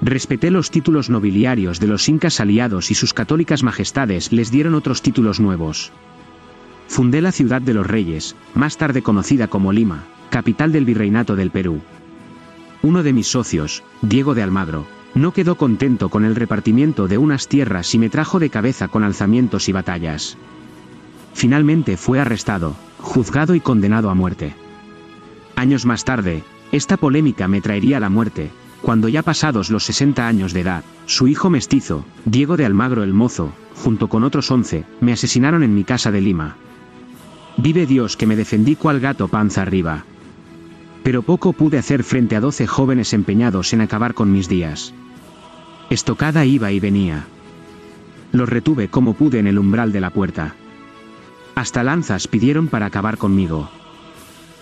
Respeté 0.02 0.50
los 0.50 0.72
títulos 0.72 1.08
nobiliarios 1.08 1.78
de 1.78 1.86
los 1.86 2.08
incas 2.08 2.40
aliados 2.40 2.90
y 2.90 2.94
sus 2.94 3.14
católicas 3.14 3.62
majestades 3.62 4.32
les 4.32 4.50
dieron 4.50 4.74
otros 4.74 5.00
títulos 5.02 5.38
nuevos. 5.38 5.92
Fundé 6.88 7.22
la 7.22 7.32
ciudad 7.32 7.62
de 7.62 7.74
los 7.74 7.86
reyes, 7.86 8.34
más 8.54 8.76
tarde 8.76 9.02
conocida 9.02 9.46
como 9.46 9.72
Lima, 9.72 10.04
capital 10.30 10.72
del 10.72 10.84
virreinato 10.84 11.36
del 11.36 11.50
Perú. 11.50 11.80
Uno 12.82 13.02
de 13.02 13.12
mis 13.12 13.28
socios, 13.28 13.82
Diego 14.02 14.34
de 14.34 14.42
Almagro, 14.42 14.86
no 15.14 15.32
quedó 15.32 15.56
contento 15.56 16.10
con 16.10 16.24
el 16.24 16.34
repartimiento 16.34 17.08
de 17.08 17.18
unas 17.18 17.48
tierras 17.48 17.94
y 17.94 17.98
me 17.98 18.10
trajo 18.10 18.38
de 18.38 18.50
cabeza 18.50 18.88
con 18.88 19.02
alzamientos 19.02 19.68
y 19.68 19.72
batallas. 19.72 20.36
Finalmente 21.32 21.96
fue 21.96 22.20
arrestado, 22.20 22.76
juzgado 22.98 23.54
y 23.54 23.60
condenado 23.60 24.10
a 24.10 24.14
muerte. 24.14 24.54
Años 25.54 25.86
más 25.86 26.04
tarde, 26.04 26.44
esta 26.70 26.96
polémica 26.96 27.48
me 27.48 27.62
traería 27.62 27.98
la 27.98 28.10
muerte, 28.10 28.50
cuando 28.82 29.08
ya 29.08 29.22
pasados 29.22 29.70
los 29.70 29.84
60 29.84 30.28
años 30.28 30.52
de 30.52 30.60
edad, 30.60 30.84
su 31.06 31.28
hijo 31.28 31.48
mestizo, 31.48 32.04
Diego 32.24 32.56
de 32.56 32.66
Almagro 32.66 33.02
el 33.02 33.14
Mozo, 33.14 33.52
junto 33.74 34.08
con 34.08 34.22
otros 34.22 34.50
11, 34.50 34.84
me 35.00 35.12
asesinaron 35.12 35.62
en 35.62 35.74
mi 35.74 35.84
casa 35.84 36.10
de 36.10 36.20
Lima. 36.20 36.56
Vive 37.56 37.86
Dios 37.86 38.16
que 38.16 38.26
me 38.26 38.36
defendí 38.36 38.76
cual 38.76 39.00
gato 39.00 39.28
panza 39.28 39.62
arriba. 39.62 40.04
Pero 41.06 41.22
poco 41.22 41.52
pude 41.52 41.78
hacer 41.78 42.02
frente 42.02 42.34
a 42.34 42.40
12 42.40 42.66
jóvenes 42.66 43.12
empeñados 43.12 43.72
en 43.72 43.80
acabar 43.80 44.12
con 44.12 44.32
mis 44.32 44.48
días. 44.48 44.92
Estocada 45.88 46.44
iba 46.44 46.72
y 46.72 46.80
venía. 46.80 47.26
Los 48.32 48.48
retuve 48.48 48.88
como 48.88 49.14
pude 49.14 49.38
en 49.38 49.46
el 49.46 49.56
umbral 49.56 49.92
de 49.92 50.00
la 50.00 50.10
puerta. 50.10 50.56
Hasta 51.54 51.84
lanzas 51.84 52.26
pidieron 52.26 52.66
para 52.66 52.86
acabar 52.86 53.18
conmigo. 53.18 53.70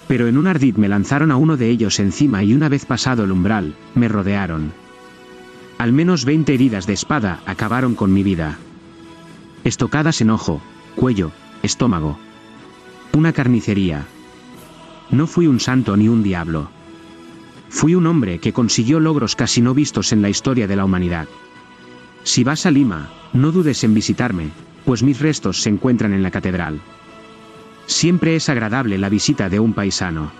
Pero 0.06 0.26
en 0.28 0.36
un 0.36 0.46
ardid 0.46 0.76
me 0.76 0.86
lanzaron 0.86 1.30
a 1.30 1.36
uno 1.36 1.56
de 1.56 1.70
ellos 1.70 1.98
encima 1.98 2.44
y 2.44 2.52
una 2.52 2.68
vez 2.68 2.84
pasado 2.84 3.24
el 3.24 3.32
umbral, 3.32 3.74
me 3.94 4.08
rodearon. 4.08 4.74
Al 5.78 5.94
menos 5.94 6.26
20 6.26 6.52
heridas 6.52 6.86
de 6.86 6.92
espada 6.92 7.40
acabaron 7.46 7.94
con 7.94 8.12
mi 8.12 8.22
vida. 8.22 8.58
Estocadas 9.64 10.20
en 10.20 10.28
ojo, 10.28 10.60
cuello, 10.94 11.32
estómago. 11.62 12.18
Una 13.14 13.32
carnicería. 13.32 14.04
No 15.10 15.26
fui 15.26 15.46
un 15.46 15.60
santo 15.60 15.96
ni 15.96 16.08
un 16.08 16.22
diablo. 16.22 16.68
Fui 17.68 17.94
un 17.94 18.06
hombre 18.06 18.38
que 18.38 18.52
consiguió 18.52 19.00
logros 19.00 19.36
casi 19.36 19.60
no 19.60 19.74
vistos 19.74 20.12
en 20.12 20.22
la 20.22 20.28
historia 20.28 20.66
de 20.66 20.76
la 20.76 20.84
humanidad. 20.84 21.26
Si 22.22 22.44
vas 22.44 22.66
a 22.66 22.70
Lima, 22.70 23.10
no 23.32 23.52
dudes 23.52 23.84
en 23.84 23.94
visitarme, 23.94 24.50
pues 24.84 25.02
mis 25.02 25.20
restos 25.20 25.60
se 25.60 25.70
encuentran 25.70 26.12
en 26.12 26.22
la 26.22 26.30
catedral. 26.30 26.80
Siempre 27.86 28.36
es 28.36 28.48
agradable 28.48 28.96
la 28.98 29.08
visita 29.08 29.48
de 29.48 29.60
un 29.60 29.74
paisano. 29.74 30.30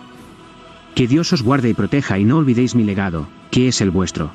Que 0.95 1.07
Dios 1.07 1.33
os 1.33 1.43
guarde 1.43 1.69
y 1.71 1.75
proteja 1.75 2.19
y 2.19 2.25
no 2.25 2.39
olvidéis 2.39 2.75
mi 2.75 2.85
legado, 2.85 3.27
que 3.51 3.69
es 3.69 3.81
el 3.81 3.91
vuestro. 3.91 4.31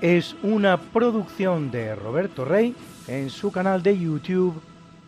Es 0.00 0.34
una 0.42 0.78
producción 0.78 1.70
de 1.70 1.94
Roberto 1.94 2.44
Rey 2.44 2.74
en 3.06 3.30
su 3.30 3.52
canal 3.52 3.82
de 3.82 3.98
YouTube 3.98 4.60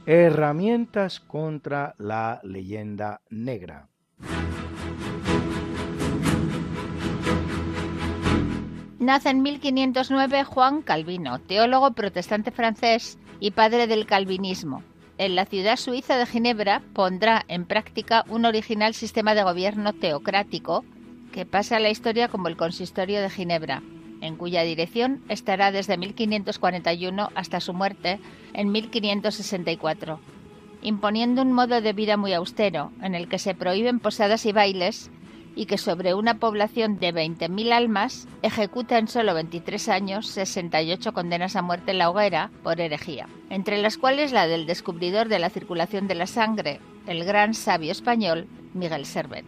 Herramientas 0.05 1.21
contra 1.21 1.95
la 1.99 2.41
leyenda 2.43 3.21
negra. 3.31 3.92
Nace 9.03 9.31
en 9.31 9.43
1509 9.43 10.45
Juan 10.45 10.81
Calvino, 10.81 11.41
teólogo 11.41 11.91
protestante 11.91 12.53
francés 12.53 13.19
y 13.41 13.51
padre 13.51 13.89
del 13.89 14.07
calvinismo. 14.07 14.85
En 15.19 15.35
la 15.35 15.45
ciudad 15.45 15.75
suiza 15.75 16.17
de 16.17 16.25
Ginebra 16.25 16.85
pondrá 16.93 17.45
en 17.49 17.65
práctica 17.65 18.25
un 18.29 18.45
original 18.45 18.95
sistema 18.95 19.35
de 19.35 19.43
gobierno 19.43 19.93
teocrático 19.93 20.85
que 21.33 21.45
pasa 21.45 21.79
a 21.79 21.81
la 21.81 21.91
historia 21.91 22.29
como 22.29 22.47
el 22.47 22.57
Consistorio 22.57 23.21
de 23.21 23.29
Ginebra, 23.29 23.83
en 24.21 24.37
cuya 24.37 24.63
dirección 24.63 25.21
estará 25.29 25.73
desde 25.73 25.99
1541 25.99 27.29
hasta 27.35 27.59
su 27.59 27.75
muerte 27.75 28.21
en 28.53 28.71
1564, 28.71 30.21
imponiendo 30.83 31.43
un 31.43 31.53
modo 31.53 31.81
de 31.81 31.93
vida 31.93 32.17
muy 32.17 32.33
austero, 32.33 32.93
en 33.03 33.15
el 33.15 33.29
que 33.29 33.39
se 33.39 33.55
prohíben 33.55 34.01
posadas 34.01 34.47
y 34.47 34.53
bailes 34.53 35.11
y 35.55 35.67
que 35.67 35.79
sobre 35.79 36.15
una 36.15 36.39
población 36.39 36.99
de 36.99 37.13
20.000 37.13 37.73
almas 37.73 38.27
ejecuta 38.43 38.99
en 38.99 39.09
solo 39.09 39.35
23 39.35 39.89
años 39.89 40.27
68 40.29 41.13
condenas 41.13 41.57
a 41.57 41.63
muerte 41.63 41.91
en 41.91 41.99
la 41.99 42.11
hoguera 42.11 42.51
por 42.63 42.81
herejía, 42.81 43.29
entre 43.51 43.79
las 43.79 43.99
cuales 43.99 44.33
la 44.33 44.47
del 44.47 44.67
descubridor 44.67 45.29
de 45.29 45.39
la 45.39 45.51
circulación 45.51 46.09
de 46.09 46.15
la 46.15 46.27
sangre, 46.27 46.81
el 47.07 47.25
gran 47.25 47.55
sabio 47.55 47.93
español 47.93 48.47
Miguel 48.75 49.07
Servet. 49.07 49.45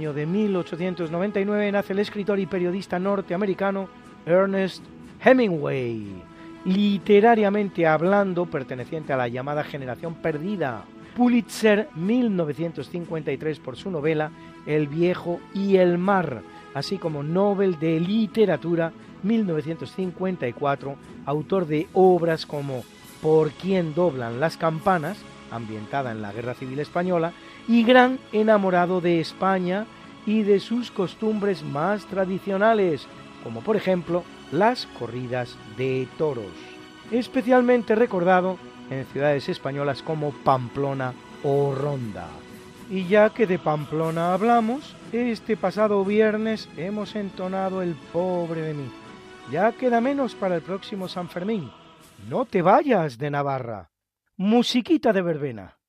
Año 0.00 0.14
de 0.14 0.24
1899 0.24 1.72
nace 1.72 1.92
el 1.92 1.98
escritor 1.98 2.38
y 2.38 2.46
periodista 2.46 2.98
norteamericano 2.98 3.86
Ernest 4.24 4.82
Hemingway, 5.22 6.22
literariamente 6.64 7.86
hablando 7.86 8.46
perteneciente 8.46 9.12
a 9.12 9.18
la 9.18 9.28
llamada 9.28 9.62
generación 9.62 10.14
perdida. 10.14 10.86
Pulitzer 11.14 11.90
1953 11.96 13.58
por 13.58 13.76
su 13.76 13.90
novela 13.90 14.30
El 14.64 14.88
viejo 14.88 15.38
y 15.52 15.76
el 15.76 15.98
mar, 15.98 16.40
así 16.72 16.96
como 16.96 17.22
Nobel 17.22 17.78
de 17.78 18.00
Literatura 18.00 18.92
1954, 19.22 20.96
autor 21.26 21.66
de 21.66 21.88
obras 21.92 22.46
como 22.46 22.84
Por 23.20 23.50
quién 23.50 23.92
doblan 23.94 24.40
las 24.40 24.56
campanas, 24.56 25.18
ambientada 25.50 26.10
en 26.10 26.22
la 26.22 26.32
Guerra 26.32 26.54
Civil 26.54 26.78
Española, 26.78 27.34
y 27.70 27.84
gran 27.84 28.18
enamorado 28.32 29.00
de 29.00 29.20
España 29.20 29.86
y 30.26 30.42
de 30.42 30.58
sus 30.58 30.90
costumbres 30.90 31.62
más 31.62 32.04
tradicionales, 32.06 33.06
como 33.44 33.60
por 33.60 33.76
ejemplo 33.76 34.24
las 34.50 34.86
corridas 34.98 35.56
de 35.76 36.08
toros, 36.18 36.50
especialmente 37.12 37.94
recordado 37.94 38.58
en 38.90 39.06
ciudades 39.06 39.48
españolas 39.48 40.02
como 40.02 40.32
Pamplona 40.32 41.14
o 41.44 41.72
Ronda. 41.72 42.26
Y 42.90 43.06
ya 43.06 43.30
que 43.30 43.46
de 43.46 43.60
Pamplona 43.60 44.34
hablamos, 44.34 44.96
este 45.12 45.56
pasado 45.56 46.04
viernes 46.04 46.68
hemos 46.76 47.14
entonado 47.14 47.82
el 47.82 47.94
pobre 48.12 48.62
de 48.62 48.74
mí. 48.74 48.90
Ya 49.52 49.70
queda 49.70 50.00
menos 50.00 50.34
para 50.34 50.56
el 50.56 50.62
próximo 50.62 51.06
San 51.06 51.28
Fermín. 51.28 51.70
No 52.28 52.46
te 52.46 52.62
vayas 52.62 53.16
de 53.16 53.30
Navarra. 53.30 53.92
Musiquita 54.36 55.12
de 55.12 55.22
verbena. 55.22 55.79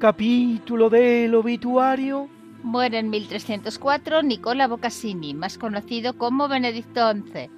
Capítulo 0.00 0.88
del 0.88 1.34
obituario 1.34 2.26
Muere 2.62 2.98
en 2.98 3.10
1304 3.10 4.22
Nicola 4.22 4.66
Boccassini, 4.66 5.34
más 5.34 5.58
conocido 5.58 6.16
como 6.16 6.48
Benedicto 6.48 7.12
XI, 7.12 7.50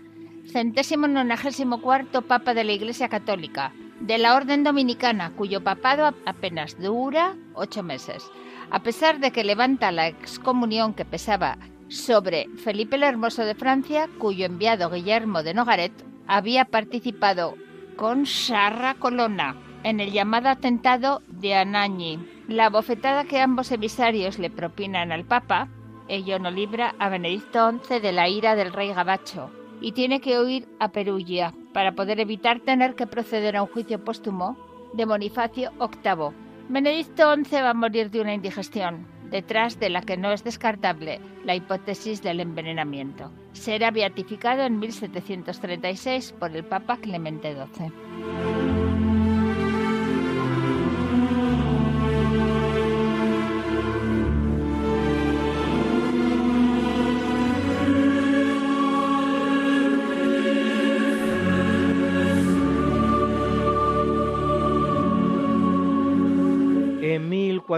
centésimo 0.50 1.06
nonagésimo 1.06 1.80
cuarto 1.80 2.22
Papa 2.22 2.52
de 2.52 2.64
la 2.64 2.72
Iglesia 2.72 3.08
Católica, 3.08 3.72
de 4.00 4.18
la 4.18 4.34
Orden 4.34 4.64
Dominicana, 4.64 5.30
cuyo 5.36 5.62
papado 5.62 6.16
apenas 6.26 6.80
dura 6.80 7.36
ocho 7.54 7.84
meses. 7.84 8.28
A 8.70 8.82
pesar 8.82 9.20
de 9.20 9.30
que 9.30 9.44
levanta 9.44 9.92
la 9.92 10.08
excomunión 10.08 10.94
que 10.94 11.04
pesaba 11.04 11.58
sobre 11.86 12.48
Felipe 12.56 12.96
el 12.96 13.04
Hermoso 13.04 13.44
de 13.44 13.54
Francia, 13.54 14.08
cuyo 14.18 14.46
enviado 14.46 14.90
Guillermo 14.90 15.44
de 15.44 15.54
Nogaret 15.54 15.92
había 16.26 16.64
participado 16.64 17.54
con 17.96 18.26
Sarra 18.26 18.94
Colonna 18.94 19.54
en 19.84 20.00
el 20.00 20.12
llamado 20.12 20.48
atentado 20.48 21.22
de 21.28 21.54
Anagni. 21.54 22.18
La 22.48 22.70
bofetada 22.70 23.24
que 23.24 23.40
ambos 23.40 23.72
emisarios 23.72 24.38
le 24.38 24.50
propinan 24.50 25.12
al 25.12 25.24
Papa, 25.24 25.68
ello 26.08 26.38
no 26.38 26.50
libra 26.50 26.94
a 26.98 27.08
Benedicto 27.08 27.70
XI 27.70 28.00
de 28.00 28.12
la 28.12 28.28
ira 28.28 28.54
del 28.54 28.72
rey 28.72 28.92
Gabacho 28.92 29.50
y 29.80 29.92
tiene 29.92 30.20
que 30.20 30.40
huir 30.40 30.68
a 30.78 30.88
Perugia 30.88 31.52
para 31.72 31.92
poder 31.92 32.20
evitar 32.20 32.60
tener 32.60 32.94
que 32.94 33.06
proceder 33.06 33.56
a 33.56 33.62
un 33.62 33.68
juicio 33.68 34.02
póstumo 34.04 34.56
de 34.92 35.04
Bonifacio 35.04 35.72
VIII. 35.78 36.30
Benedicto 36.68 37.34
XI 37.34 37.56
va 37.56 37.70
a 37.70 37.74
morir 37.74 38.10
de 38.10 38.20
una 38.20 38.34
indigestión, 38.34 39.06
detrás 39.30 39.80
de 39.80 39.90
la 39.90 40.02
que 40.02 40.16
no 40.16 40.30
es 40.30 40.44
descartable 40.44 41.20
la 41.44 41.56
hipótesis 41.56 42.22
del 42.22 42.40
envenenamiento. 42.40 43.32
Será 43.52 43.90
beatificado 43.90 44.62
en 44.62 44.78
1736 44.78 46.34
por 46.38 46.54
el 46.54 46.64
Papa 46.64 46.98
Clemente 46.98 47.54
XII. 47.54 48.61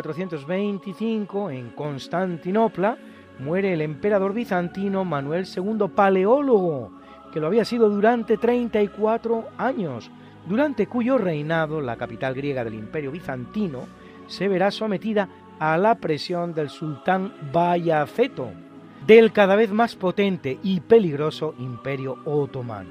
1425, 0.03 1.51
en 1.51 1.71
Constantinopla, 1.71 2.99
muere 3.39 3.73
el 3.73 3.81
emperador 3.81 4.33
bizantino 4.33 5.05
Manuel 5.05 5.47
II 5.47 5.89
Paleólogo, 5.95 6.91
que 7.33 7.41
lo 7.41 7.47
había 7.47 7.65
sido 7.65 7.89
durante 7.89 8.37
34 8.37 9.45
años, 9.59 10.11
durante 10.47 10.87
cuyo 10.87 11.19
reinado 11.19 11.81
la 11.81 11.97
capital 11.97 12.35
griega 12.35 12.65
del 12.65 12.75
imperio 12.75 13.11
bizantino 13.11 13.87
se 14.27 14.49
verá 14.49 14.71
sometida 14.71 15.29
a 15.59 15.77
la 15.79 15.97
presión 15.97 16.55
del 16.55 16.71
sultán 16.71 17.33
Bayaceto, 17.53 18.51
del 19.07 19.33
cada 19.33 19.57
vez 19.57 19.71
más 19.71 19.97
potente 19.97 20.59
y 20.63 20.81
peligroso 20.81 21.55
imperio 21.59 22.19
otomano. 22.25 22.91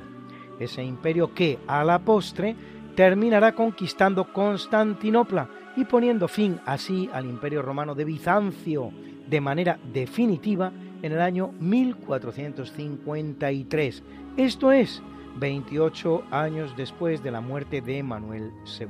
Ese 0.59 0.83
imperio 0.83 1.33
que, 1.33 1.59
a 1.67 1.83
la 1.83 1.99
postre, 1.99 2.55
terminará 2.95 3.53
conquistando 3.53 4.31
Constantinopla 4.31 5.49
y 5.75 5.85
poniendo 5.85 6.27
fin 6.27 6.59
así 6.65 7.09
al 7.13 7.25
imperio 7.25 7.61
romano 7.61 7.95
de 7.95 8.03
Bizancio 8.05 8.91
de 9.27 9.41
manera 9.41 9.79
definitiva 9.93 10.71
en 11.01 11.11
el 11.11 11.21
año 11.21 11.51
1453, 11.59 14.03
esto 14.37 14.71
es, 14.71 15.01
28 15.35 16.23
años 16.31 16.73
después 16.77 17.21
de 17.23 17.31
la 17.31 17.41
muerte 17.41 17.81
de 17.81 18.03
Manuel 18.03 18.51
II. 18.79 18.87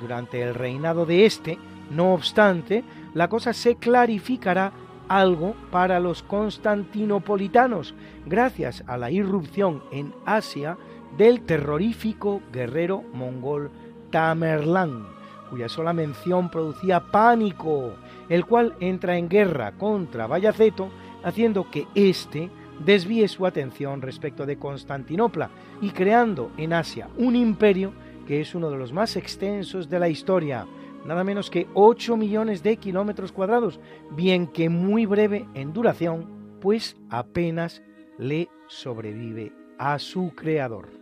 Durante 0.00 0.42
el 0.42 0.54
reinado 0.54 1.06
de 1.06 1.26
este, 1.26 1.58
no 1.90 2.12
obstante, 2.12 2.84
la 3.14 3.28
cosa 3.28 3.52
se 3.52 3.74
clarificará 3.76 4.72
algo 5.08 5.54
para 5.70 6.00
los 6.00 6.22
constantinopolitanos, 6.22 7.94
gracias 8.26 8.84
a 8.86 8.98
la 8.98 9.10
irrupción 9.10 9.82
en 9.90 10.12
Asia 10.26 10.76
del 11.16 11.40
terrorífico 11.42 12.42
guerrero 12.52 13.02
mongol 13.14 13.70
Tamerlán, 14.10 15.17
cuya 15.48 15.68
sola 15.68 15.92
mención 15.92 16.50
producía 16.50 17.00
pánico, 17.00 17.94
el 18.28 18.44
cual 18.44 18.74
entra 18.80 19.16
en 19.16 19.28
guerra 19.28 19.72
contra 19.72 20.26
Bayaceto, 20.26 20.88
haciendo 21.24 21.70
que 21.70 21.86
éste 21.94 22.50
desvíe 22.84 23.26
su 23.28 23.46
atención 23.46 24.02
respecto 24.02 24.46
de 24.46 24.58
Constantinopla 24.58 25.50
y 25.80 25.90
creando 25.90 26.50
en 26.56 26.72
Asia 26.72 27.08
un 27.16 27.34
imperio 27.36 27.92
que 28.26 28.40
es 28.40 28.54
uno 28.54 28.70
de 28.70 28.76
los 28.76 28.92
más 28.92 29.16
extensos 29.16 29.88
de 29.88 29.98
la 29.98 30.10
historia, 30.10 30.66
nada 31.06 31.24
menos 31.24 31.48
que 31.48 31.66
8 31.72 32.16
millones 32.16 32.62
de 32.62 32.76
kilómetros 32.76 33.32
cuadrados, 33.32 33.80
bien 34.10 34.46
que 34.46 34.68
muy 34.68 35.06
breve 35.06 35.46
en 35.54 35.72
duración, 35.72 36.58
pues 36.60 36.96
apenas 37.08 37.82
le 38.18 38.48
sobrevive 38.66 39.52
a 39.78 39.98
su 39.98 40.34
creador. 40.34 40.97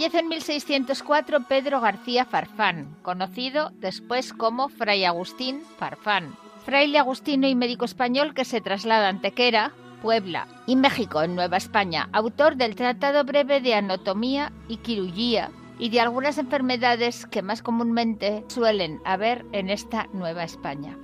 Fallece 0.00 0.20
en 0.20 0.28
1604 0.28 1.40
Pedro 1.46 1.82
García 1.82 2.24
Farfán, 2.24 2.96
conocido 3.02 3.70
después 3.80 4.32
como 4.32 4.70
Fray 4.70 5.04
Agustín 5.04 5.60
Farfán, 5.76 6.34
fraile 6.64 6.98
agustino 6.98 7.46
y 7.46 7.54
médico 7.54 7.84
español 7.84 8.32
que 8.32 8.46
se 8.46 8.62
traslada 8.62 9.08
a 9.08 9.10
Antequera, 9.10 9.72
Puebla 10.00 10.48
y 10.66 10.76
México 10.76 11.20
en 11.20 11.34
Nueva 11.34 11.58
España, 11.58 12.08
autor 12.14 12.56
del 12.56 12.76
Tratado 12.76 13.24
Breve 13.24 13.60
de 13.60 13.74
Anatomía 13.74 14.52
y 14.68 14.78
Quirugía 14.78 15.50
y 15.78 15.90
de 15.90 16.00
algunas 16.00 16.38
enfermedades 16.38 17.26
que 17.26 17.42
más 17.42 17.60
comúnmente 17.60 18.42
suelen 18.48 19.02
haber 19.04 19.44
en 19.52 19.68
esta 19.68 20.08
Nueva 20.14 20.44
España. 20.44 20.96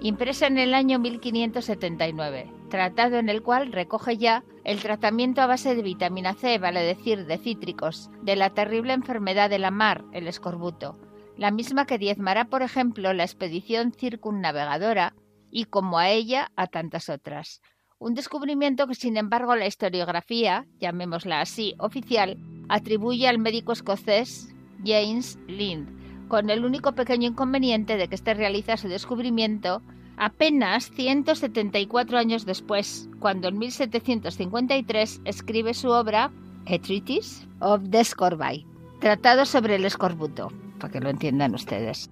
Impresa 0.00 0.46
en 0.46 0.58
el 0.58 0.74
año 0.74 0.98
1579, 0.98 2.50
tratado 2.68 3.16
en 3.16 3.28
el 3.28 3.42
cual 3.42 3.72
recoge 3.72 4.16
ya 4.16 4.44
el 4.64 4.80
tratamiento 4.80 5.40
a 5.40 5.46
base 5.46 5.74
de 5.74 5.82
vitamina 5.82 6.34
C, 6.34 6.58
vale 6.58 6.82
decir, 6.82 7.26
de 7.26 7.38
cítricos, 7.38 8.10
de 8.22 8.36
la 8.36 8.50
terrible 8.50 8.92
enfermedad 8.92 9.48
de 9.48 9.58
la 9.58 9.70
mar, 9.70 10.04
el 10.12 10.28
escorbuto, 10.28 10.98
la 11.36 11.50
misma 11.50 11.86
que 11.86 11.98
diezmará, 11.98 12.46
por 12.46 12.62
ejemplo, 12.62 13.12
la 13.12 13.24
expedición 13.24 13.92
circunnavegadora 13.92 15.14
y, 15.50 15.64
como 15.64 15.98
a 15.98 16.10
ella, 16.10 16.50
a 16.56 16.66
tantas 16.66 17.08
otras. 17.08 17.62
Un 17.98 18.14
descubrimiento 18.14 18.86
que, 18.86 18.94
sin 18.94 19.16
embargo, 19.16 19.56
la 19.56 19.66
historiografía, 19.66 20.66
llamémosla 20.78 21.40
así, 21.40 21.74
oficial, 21.78 22.36
atribuye 22.68 23.28
al 23.28 23.38
médico 23.38 23.72
escocés 23.72 24.54
James 24.84 25.38
Lind, 25.46 26.03
con 26.34 26.50
el 26.50 26.64
único 26.64 26.90
pequeño 26.90 27.28
inconveniente 27.28 27.96
de 27.96 28.08
que 28.08 28.16
éste 28.16 28.34
realiza 28.34 28.76
su 28.76 28.88
descubrimiento 28.88 29.82
apenas 30.16 30.90
174 30.90 32.18
años 32.18 32.44
después, 32.44 33.08
cuando 33.20 33.46
en 33.46 33.56
1753 33.56 35.20
escribe 35.26 35.74
su 35.74 35.90
obra 35.90 36.32
A 36.66 36.78
Treatise 36.80 37.46
of 37.60 37.82
the 37.88 38.02
Scorbite, 38.02 38.66
tratado 38.98 39.46
sobre 39.46 39.76
el 39.76 39.84
escorbuto, 39.84 40.50
para 40.80 40.92
que 40.92 40.98
lo 40.98 41.08
entiendan 41.08 41.54
ustedes. 41.54 42.10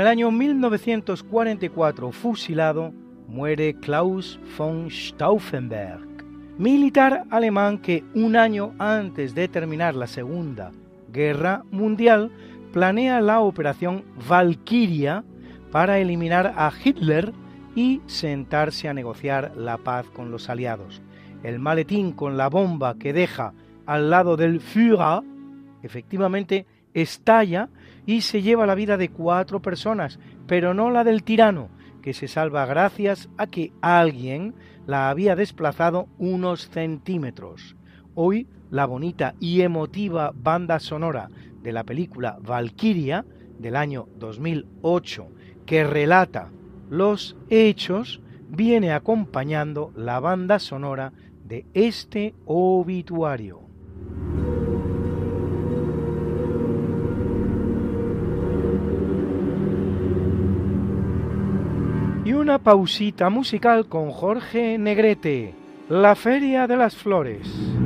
El 0.00 0.06
año 0.06 0.30
1944, 0.30 2.10
fusilado, 2.10 2.92
muere 3.28 3.74
Klaus 3.74 4.40
von 4.56 4.90
Stauffenberg, 4.90 6.24
militar 6.56 7.24
alemán 7.30 7.76
que 7.76 8.02
un 8.14 8.34
año 8.34 8.72
antes 8.78 9.34
de 9.34 9.46
terminar 9.46 9.94
la 9.94 10.06
Segunda 10.06 10.70
Guerra 11.12 11.64
Mundial 11.70 12.30
planea 12.72 13.20
la 13.20 13.40
operación 13.40 14.02
Valkyria 14.26 15.22
para 15.70 15.98
eliminar 15.98 16.54
a 16.56 16.72
Hitler 16.82 17.34
y 17.74 18.00
sentarse 18.06 18.88
a 18.88 18.94
negociar 18.94 19.52
la 19.54 19.76
paz 19.76 20.06
con 20.06 20.30
los 20.30 20.48
aliados. 20.48 21.02
El 21.42 21.58
maletín 21.58 22.12
con 22.12 22.38
la 22.38 22.48
bomba 22.48 22.96
que 22.98 23.12
deja 23.12 23.52
al 23.84 24.08
lado 24.08 24.38
del 24.38 24.60
Führer 24.60 25.22
efectivamente 25.82 26.64
estalla 26.94 27.68
y 28.06 28.22
se 28.22 28.42
lleva 28.42 28.66
la 28.66 28.74
vida 28.74 28.96
de 28.96 29.10
cuatro 29.10 29.60
personas, 29.60 30.18
pero 30.46 30.74
no 30.74 30.90
la 30.90 31.04
del 31.04 31.22
tirano, 31.22 31.68
que 32.02 32.14
se 32.14 32.28
salva 32.28 32.66
gracias 32.66 33.28
a 33.36 33.46
que 33.46 33.72
alguien 33.80 34.54
la 34.86 35.10
había 35.10 35.36
desplazado 35.36 36.08
unos 36.18 36.68
centímetros. 36.68 37.76
Hoy 38.14 38.46
la 38.70 38.86
bonita 38.86 39.34
y 39.40 39.62
emotiva 39.62 40.32
banda 40.34 40.78
sonora 40.80 41.28
de 41.62 41.72
la 41.72 41.84
película 41.84 42.38
Valkyria 42.40 43.24
del 43.58 43.76
año 43.76 44.08
2008, 44.16 45.28
que 45.66 45.84
relata 45.84 46.50
los 46.88 47.36
hechos, 47.50 48.20
viene 48.48 48.92
acompañando 48.92 49.92
la 49.94 50.18
banda 50.18 50.58
sonora 50.58 51.12
de 51.44 51.66
este 51.74 52.34
obituario. 52.46 53.69
Y 62.30 62.32
una 62.32 62.58
pausita 62.58 63.28
musical 63.28 63.88
con 63.88 64.12
Jorge 64.12 64.78
Negrete, 64.78 65.52
La 65.88 66.14
Feria 66.14 66.68
de 66.68 66.76
las 66.76 66.94
Flores. 66.94 67.79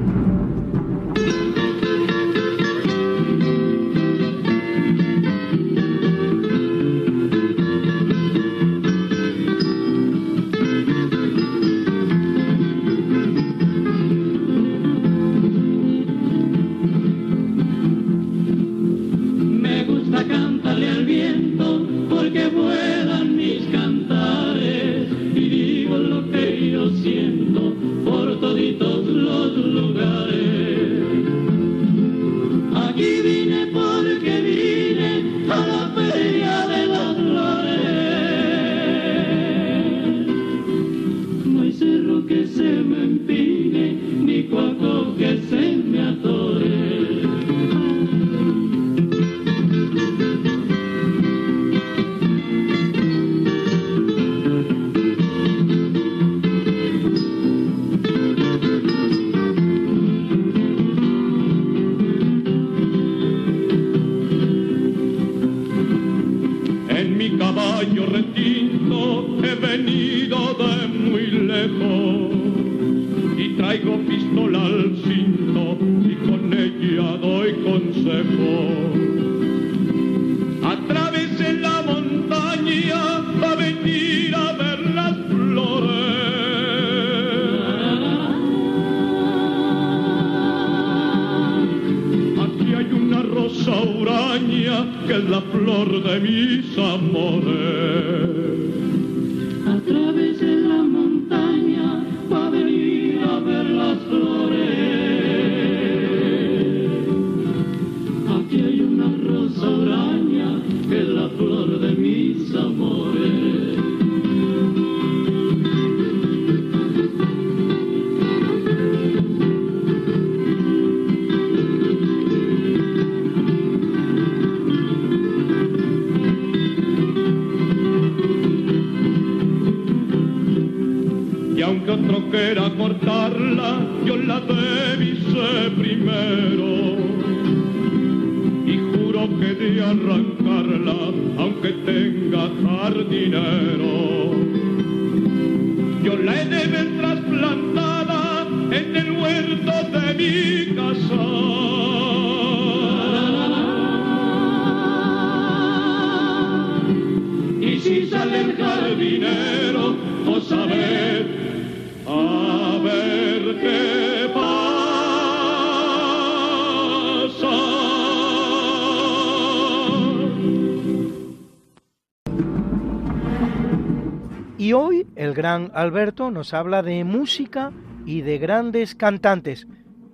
Y 174.57 174.72
hoy 174.72 175.07
el 175.14 175.34
gran 175.34 175.70
Alberto 175.74 176.30
nos 176.30 176.55
habla 176.55 176.82
de 176.82 177.05
música 177.05 177.70
y 178.07 178.22
de 178.22 178.38
grandes 178.38 178.95
cantantes, 178.95 179.66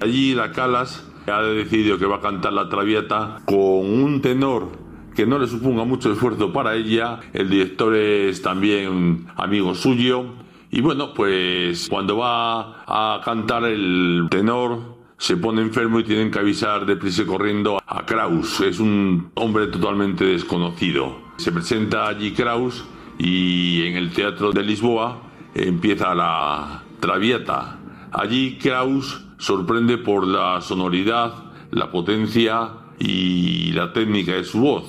Allí 0.00 0.34
la 0.34 0.52
Calas 0.52 1.06
ha 1.30 1.42
decidido 1.42 1.98
que 1.98 2.06
va 2.06 2.16
a 2.16 2.20
cantar 2.20 2.52
la 2.52 2.68
Traviata 2.68 3.40
con 3.44 3.58
un 3.58 4.20
tenor 4.20 4.86
que 5.14 5.26
no 5.26 5.38
le 5.38 5.46
suponga 5.46 5.84
mucho 5.84 6.12
esfuerzo 6.12 6.52
para 6.52 6.74
ella. 6.74 7.20
El 7.32 7.48
director 7.48 7.96
es 7.96 8.42
también 8.42 9.26
amigo 9.36 9.74
suyo. 9.74 10.26
Y 10.70 10.82
bueno, 10.82 11.14
pues 11.14 11.88
cuando 11.88 12.18
va 12.18 12.84
a 12.86 13.20
cantar 13.24 13.64
el 13.64 14.26
tenor 14.30 14.96
se 15.18 15.38
pone 15.38 15.62
enfermo 15.62 16.00
y 16.00 16.04
tienen 16.04 16.30
que 16.30 16.38
avisar 16.38 16.84
deprisa 16.84 17.24
corriendo 17.24 17.80
a 17.86 18.04
Kraus. 18.04 18.60
Es 18.60 18.78
un 18.78 19.30
hombre 19.34 19.68
totalmente 19.68 20.24
desconocido. 20.24 21.16
Se 21.38 21.50
presenta 21.50 22.08
allí 22.08 22.32
Kraus 22.32 22.84
y 23.18 23.86
en 23.86 23.96
el 23.96 24.12
Teatro 24.12 24.52
de 24.52 24.62
Lisboa 24.62 25.22
empieza 25.54 26.14
la 26.14 26.82
Traviata. 27.00 27.78
Allí 28.12 28.58
Kraus 28.60 29.25
sorprende 29.38 29.98
por 29.98 30.26
la 30.26 30.60
sonoridad, 30.60 31.34
la 31.70 31.90
potencia 31.90 32.70
y 32.98 33.72
la 33.72 33.92
técnica 33.92 34.32
de 34.32 34.44
su 34.44 34.60
voz. 34.60 34.84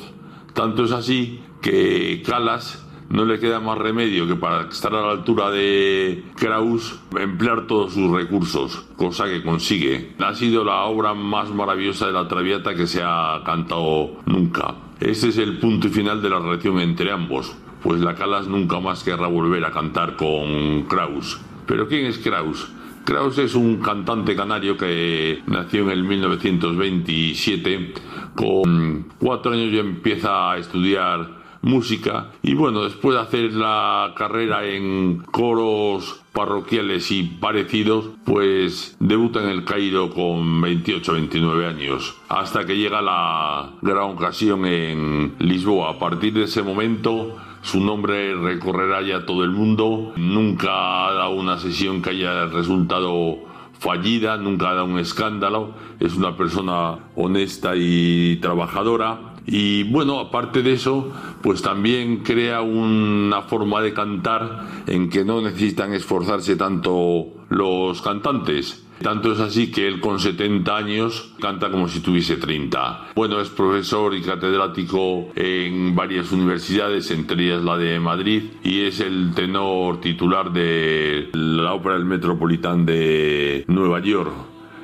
Tanto 0.53 0.85
es 0.85 0.91
así 0.91 1.41
que 1.61 2.21
Calas 2.25 2.87
no 3.09 3.25
le 3.25 3.39
queda 3.39 3.59
más 3.59 3.77
remedio 3.77 4.27
que 4.27 4.35
para 4.35 4.67
estar 4.69 4.93
a 4.93 5.01
la 5.01 5.11
altura 5.11 5.49
de 5.49 6.25
Kraus 6.35 6.99
emplear 7.17 7.67
todos 7.67 7.93
sus 7.93 8.11
recursos, 8.11 8.85
cosa 8.97 9.25
que 9.25 9.43
consigue. 9.43 10.13
Ha 10.19 10.33
sido 10.33 10.63
la 10.63 10.83
obra 10.83 11.13
más 11.13 11.49
maravillosa 11.49 12.07
de 12.07 12.13
la 12.13 12.27
Traviata 12.27 12.75
que 12.75 12.87
se 12.87 13.01
ha 13.03 13.41
cantado 13.45 14.17
nunca. 14.25 14.75
Este 14.99 15.29
es 15.29 15.37
el 15.37 15.59
punto 15.59 15.89
final 15.89 16.21
de 16.21 16.29
la 16.29 16.39
relación 16.39 16.79
entre 16.79 17.11
ambos, 17.11 17.55
pues 17.81 18.01
la 18.01 18.15
Calas 18.15 18.47
nunca 18.47 18.79
más 18.79 19.03
querrá 19.03 19.27
volver 19.27 19.63
a 19.63 19.71
cantar 19.71 20.15
con 20.15 20.83
Kraus. 20.83 21.39
¿Pero 21.65 21.87
quién 21.87 22.05
es 22.05 22.17
Kraus? 22.17 22.71
Kraus 23.07 23.37
es 23.37 23.55
un 23.55 23.77
cantante 23.77 24.35
canario 24.35 24.75
que 24.75 25.41
nació 25.47 25.83
en 25.83 25.91
el 25.91 26.03
1927. 26.03 27.93
Con 28.35 29.07
cuatro 29.17 29.53
años 29.53 29.71
ya 29.71 29.79
empieza 29.79 30.51
a 30.51 30.57
estudiar 30.57 31.37
música 31.61 32.31
y 32.43 32.53
bueno, 32.53 32.83
después 32.83 33.15
de 33.15 33.21
hacer 33.21 33.53
la 33.53 34.13
carrera 34.13 34.65
en 34.65 35.19
coros 35.31 36.21
parroquiales 36.33 37.09
y 37.11 37.23
parecidos, 37.23 38.09
pues 38.25 38.97
debuta 38.99 39.41
en 39.41 39.51
el 39.51 39.63
Cairo 39.63 40.09
con 40.09 40.59
28 40.59 41.13
29 41.13 41.65
años, 41.65 42.13
hasta 42.27 42.65
que 42.65 42.75
llega 42.75 43.01
la 43.01 43.71
gran 43.81 44.03
ocasión 44.03 44.65
en 44.65 45.35
Lisboa. 45.39 45.91
A 45.91 45.97
partir 45.97 46.33
de 46.33 46.43
ese 46.43 46.61
momento, 46.61 47.37
su 47.67 47.81
nombre 47.81 48.33
recorrerá 48.35 49.01
ya 49.01 49.25
todo 49.25 49.43
el 49.43 49.51
mundo. 49.51 50.13
Nunca 50.15 51.07
ha 51.07 51.13
dado 51.13 51.31
una 51.31 51.59
sesión 51.59 52.01
que 52.01 52.11
haya 52.11 52.45
resultado 52.45 53.39
fallida, 53.77 54.37
nunca 54.37 54.69
ha 54.69 54.73
dado 54.73 54.85
un 54.85 54.99
escándalo. 54.99 55.73
Es 55.99 56.15
una 56.15 56.35
persona 56.37 56.97
honesta 57.15 57.73
y 57.75 58.37
trabajadora 58.37 59.33
y 59.49 59.83
bueno, 59.83 60.19
aparte 60.19 60.61
de 60.61 60.73
eso, 60.73 61.09
pues 61.41 61.61
también 61.61 62.17
crea 62.17 62.61
una 62.61 63.43
forma 63.43 63.81
de 63.81 63.93
cantar 63.93 64.83
en 64.87 65.09
que 65.09 65.23
no 65.23 65.41
necesitan 65.41 65.93
esforzarse 65.93 66.57
tanto 66.57 67.27
los 67.47 68.01
cantantes. 68.01 68.86
Tanto 69.01 69.31
es 69.31 69.39
así 69.39 69.71
que 69.71 69.87
él 69.87 69.99
con 69.99 70.19
70 70.19 70.75
años 70.75 71.33
canta 71.39 71.69
como 71.69 71.87
si 71.87 71.99
tuviese 71.99 72.37
30. 72.37 73.09
Bueno, 73.15 73.39
es 73.39 73.49
profesor 73.49 74.15
y 74.15 74.21
catedrático 74.21 75.29
en 75.35 75.95
varias 75.95 76.31
universidades, 76.31 77.11
entre 77.11 77.45
ellas 77.45 77.63
la 77.63 77.77
de 77.77 77.99
Madrid, 77.99 78.43
y 78.63 78.81
es 78.81 78.99
el 78.99 79.33
tenor 79.35 80.01
titular 80.01 80.51
de 80.51 81.29
la 81.33 81.73
Ópera 81.73 81.95
del 81.95 82.05
Metropolitán 82.05 82.85
de 82.85 83.63
Nueva 83.67 83.99
York. 83.99 84.31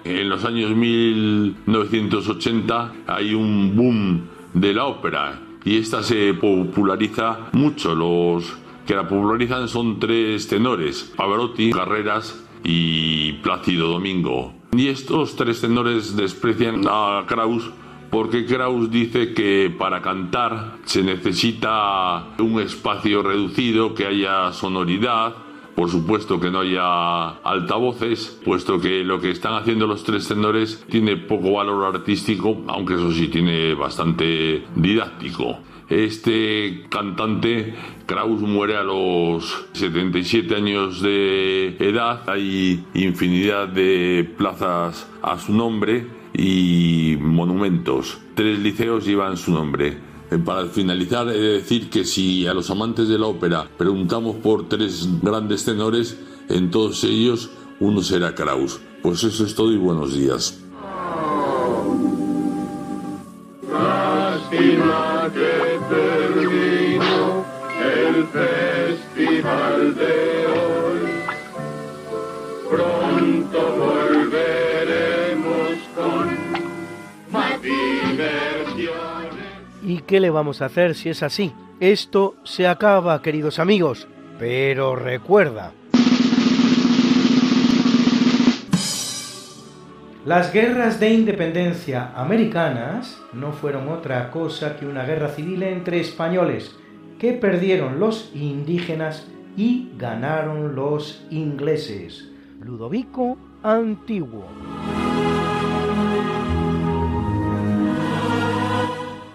En 0.05 0.29
los 0.29 0.43
años 0.43 0.75
1980 0.75 2.93
hay 3.07 3.33
un 3.33 3.73
boom 3.75 4.23
de 4.53 4.73
la 4.73 4.85
ópera 4.85 5.39
y 5.63 5.77
esta 5.77 6.03
se 6.03 6.33
populariza 6.33 7.47
mucho. 7.53 7.95
Los 7.95 8.57
que 8.85 8.95
la 8.95 9.07
popularizan 9.07 9.69
son 9.69 9.99
tres 9.99 10.49
tenores, 10.49 11.13
Pavarotti, 11.15 11.71
Carreras 11.71 12.42
y 12.63 13.33
Plácido 13.43 13.87
Domingo. 13.87 14.53
Y 14.71 14.87
estos 14.87 15.35
tres 15.35 15.61
tenores 15.61 16.15
desprecian 16.15 16.85
a 16.89 17.25
Kraus 17.27 17.69
porque 18.13 18.45
Kraus 18.45 18.91
dice 18.91 19.33
que 19.33 19.73
para 19.75 20.03
cantar 20.03 20.77
se 20.85 21.01
necesita 21.01 22.27
un 22.37 22.61
espacio 22.61 23.23
reducido, 23.23 23.95
que 23.95 24.05
haya 24.05 24.53
sonoridad, 24.53 25.33
por 25.75 25.89
supuesto 25.89 26.39
que 26.39 26.51
no 26.51 26.59
haya 26.59 27.29
altavoces, 27.29 28.39
puesto 28.45 28.79
que 28.79 29.03
lo 29.03 29.19
que 29.19 29.31
están 29.31 29.55
haciendo 29.55 29.87
los 29.87 30.03
tres 30.03 30.27
tenores 30.27 30.85
tiene 30.91 31.17
poco 31.17 31.53
valor 31.53 31.95
artístico, 31.95 32.63
aunque 32.67 32.93
eso 32.93 33.11
sí 33.11 33.29
tiene 33.29 33.73
bastante 33.73 34.63
didáctico. 34.75 35.57
Este 35.89 36.85
cantante, 36.89 37.75
Kraus, 38.05 38.41
muere 38.41 38.77
a 38.77 38.83
los 38.83 39.65
77 39.73 40.55
años 40.55 41.01
de 41.01 41.75
edad. 41.79 42.27
Hay 42.29 42.85
infinidad 42.93 43.67
de 43.67 44.29
plazas 44.37 45.07
a 45.21 45.37
su 45.37 45.53
nombre 45.53 46.07
y 46.33 47.17
monumentos. 47.19 48.19
Tres 48.35 48.59
liceos 48.59 49.05
llevan 49.05 49.37
su 49.37 49.51
nombre. 49.51 49.97
Eh, 50.31 50.37
para 50.37 50.65
finalizar, 50.65 51.27
he 51.27 51.33
de 51.37 51.53
decir 51.59 51.89
que 51.89 52.05
si 52.05 52.47
a 52.47 52.53
los 52.53 52.69
amantes 52.71 53.07
de 53.07 53.19
la 53.19 53.27
ópera 53.27 53.67
preguntamos 53.77 54.37
por 54.37 54.67
tres 54.67 55.07
grandes 55.21 55.65
tenores, 55.65 56.17
en 56.49 56.71
todos 56.71 57.03
ellos 57.03 57.51
uno 57.79 58.01
será 58.01 58.33
Kraus. 58.33 58.79
Pues 59.01 59.23
eso 59.23 59.45
es 59.45 59.53
todo 59.53 59.71
y 59.71 59.77
buenos 59.77 60.15
días. 60.15 60.59
Lástima 63.69 65.31
que 65.33 65.62
terminó 65.93 67.45
el 67.81 68.27
festival 68.27 69.95
de 69.95 70.45
hoy. 70.47 70.99
Pronto 72.69 73.75
volveremos 73.77 75.77
con 75.95 76.37
más 77.31 77.61
diversión. 77.61 78.93
¿Y 79.83 80.01
qué 80.01 80.19
le 80.19 80.29
vamos 80.29 80.61
a 80.61 80.65
hacer 80.65 80.93
si 80.95 81.07
es 81.09 81.23
así? 81.23 81.53
Esto 81.79 82.35
se 82.43 82.67
acaba, 82.67 83.21
queridos 83.21 83.59
amigos. 83.59 84.09
Pero 84.39 84.95
recuerda, 84.95 85.71
Las 90.25 90.53
guerras 90.53 91.01
de 91.01 91.09
independencia 91.09 92.13
americanas 92.15 93.21
no 93.33 93.51
fueron 93.51 93.89
otra 93.89 94.31
cosa 94.31 94.77
que 94.77 94.85
una 94.85 95.03
guerra 95.03 95.27
civil 95.27 95.63
entre 95.63 95.99
españoles, 95.99 96.73
que 97.19 97.33
perdieron 97.33 97.99
los 97.99 98.31
indígenas 98.33 99.27
y 99.57 99.91
ganaron 99.97 100.75
los 100.75 101.25
ingleses. 101.29 102.31
Ludovico 102.61 103.37
Antiguo. 103.63 104.45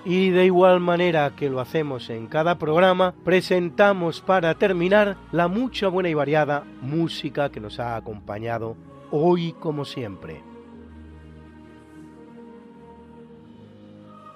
Y 0.06 0.30
de 0.30 0.46
igual 0.46 0.80
manera 0.80 1.32
que 1.36 1.50
lo 1.50 1.60
hacemos 1.60 2.08
en 2.08 2.28
cada 2.28 2.58
programa, 2.58 3.12
presentamos 3.24 4.22
para 4.22 4.54
terminar 4.54 5.18
la 5.32 5.48
mucha 5.48 5.88
buena 5.88 6.08
y 6.08 6.14
variada 6.14 6.64
música 6.80 7.50
que 7.50 7.60
nos 7.60 7.78
ha 7.78 7.94
acompañado 7.94 8.74
hoy 9.10 9.52
como 9.60 9.84
siempre. 9.84 10.47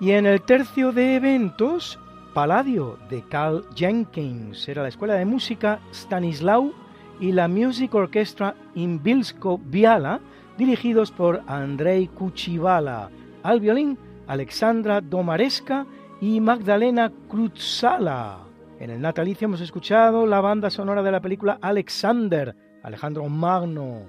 Y 0.03 0.11
en 0.11 0.27
el 0.27 0.43
tercio 0.43 0.91
de 0.91 1.15
eventos, 1.15 1.97
Palladio 2.35 2.99
de 3.09 3.23
Carl 3.23 3.65
Jenkins 3.77 4.69
era 4.69 4.83
la 4.83 4.89
escuela 4.89 5.15
de 5.15 5.25
música 5.25 5.79
Stanislau 5.95 6.73
y 7.21 7.31
la 7.31 7.47
Music 7.47 7.95
Orchestra 7.95 8.57
in 8.75 9.01
Bilsko 9.01 9.59
Biala, 9.59 10.19
dirigidos 10.59 11.13
por 11.13 11.45
Andrei 11.47 12.09
Kuchivala, 12.09 13.11
al 13.45 13.61
violín 13.61 13.97
Alexandra 14.27 15.01
Domaresca 15.01 15.87
y 16.21 16.41
Magdalena 16.41 17.13
Kruzala. 17.31 18.39
En 18.81 18.91
el 18.91 19.01
natalicio 19.01 19.45
hemos 19.45 19.61
escuchado 19.61 20.27
la 20.27 20.41
banda 20.41 20.69
sonora 20.69 21.05
de 21.05 21.13
la 21.13 21.21
película 21.21 21.59
Alexander, 21.63 22.57
Alejandro 22.83 23.29
Magno, 23.29 24.01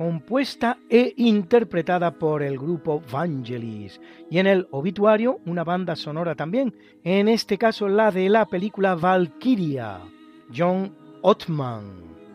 compuesta 0.00 0.78
e 0.88 1.12
interpretada 1.18 2.12
por 2.12 2.42
el 2.42 2.56
grupo 2.56 3.02
Vangelis. 3.12 4.00
Y 4.30 4.38
en 4.38 4.46
el 4.46 4.66
obituario, 4.70 5.40
una 5.44 5.62
banda 5.62 5.94
sonora 5.94 6.34
también, 6.34 6.74
en 7.04 7.28
este 7.28 7.58
caso 7.58 7.86
la 7.86 8.10
de 8.10 8.30
la 8.30 8.46
película 8.46 8.94
Valkyria, 8.94 9.98
John 10.56 10.96
Ottman. 11.20 11.84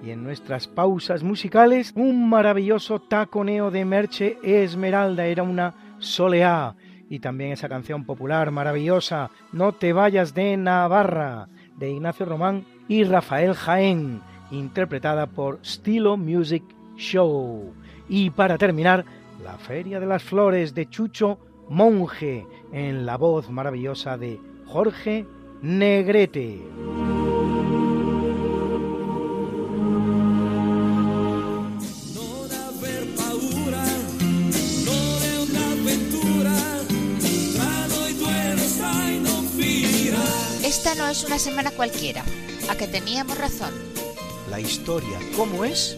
Y 0.03 0.11
en 0.11 0.23
nuestras 0.23 0.67
pausas 0.67 1.23
musicales, 1.23 1.91
un 1.95 2.29
maravilloso 2.29 2.99
taconeo 2.99 3.71
de 3.71 3.83
Merche 3.83 4.37
Esmeralda, 4.43 5.25
era 5.25 5.41
una 5.41 5.95
soleá 5.97 6.75
y 7.09 7.17
también 7.17 7.51
esa 7.53 7.67
canción 7.67 8.05
popular 8.05 8.51
maravillosa, 8.51 9.31
No 9.51 9.71
te 9.71 9.91
vayas 9.91 10.35
de 10.35 10.55
Navarra, 10.55 11.47
de 11.77 11.89
Ignacio 11.89 12.27
Román 12.27 12.63
y 12.87 13.05
Rafael 13.05 13.55
Jaén, 13.55 14.21
interpretada 14.51 15.25
por 15.25 15.65
Stilo 15.65 16.15
Music 16.15 16.63
Show. 16.95 17.73
Y 18.07 18.29
para 18.29 18.57
terminar, 18.57 19.05
La 19.43 19.57
Feria 19.57 19.99
de 19.99 20.05
las 20.05 20.23
Flores 20.23 20.73
de 20.73 20.89
Chucho 20.89 21.39
Monje, 21.69 22.45
en 22.71 23.05
la 23.05 23.17
voz 23.17 23.49
maravillosa 23.49 24.17
de 24.17 24.39
Jorge 24.65 25.25
Negrete. 25.61 26.61
Esta 40.63 40.95
no 40.95 41.07
es 41.07 41.23
una 41.23 41.39
semana 41.39 41.71
cualquiera, 41.71 42.23
a 42.69 42.75
que 42.75 42.87
teníamos 42.87 43.37
razón. 43.37 43.71
La 44.51 44.59
historia, 44.59 45.17
¿cómo 45.35 45.63
es? 45.65 45.97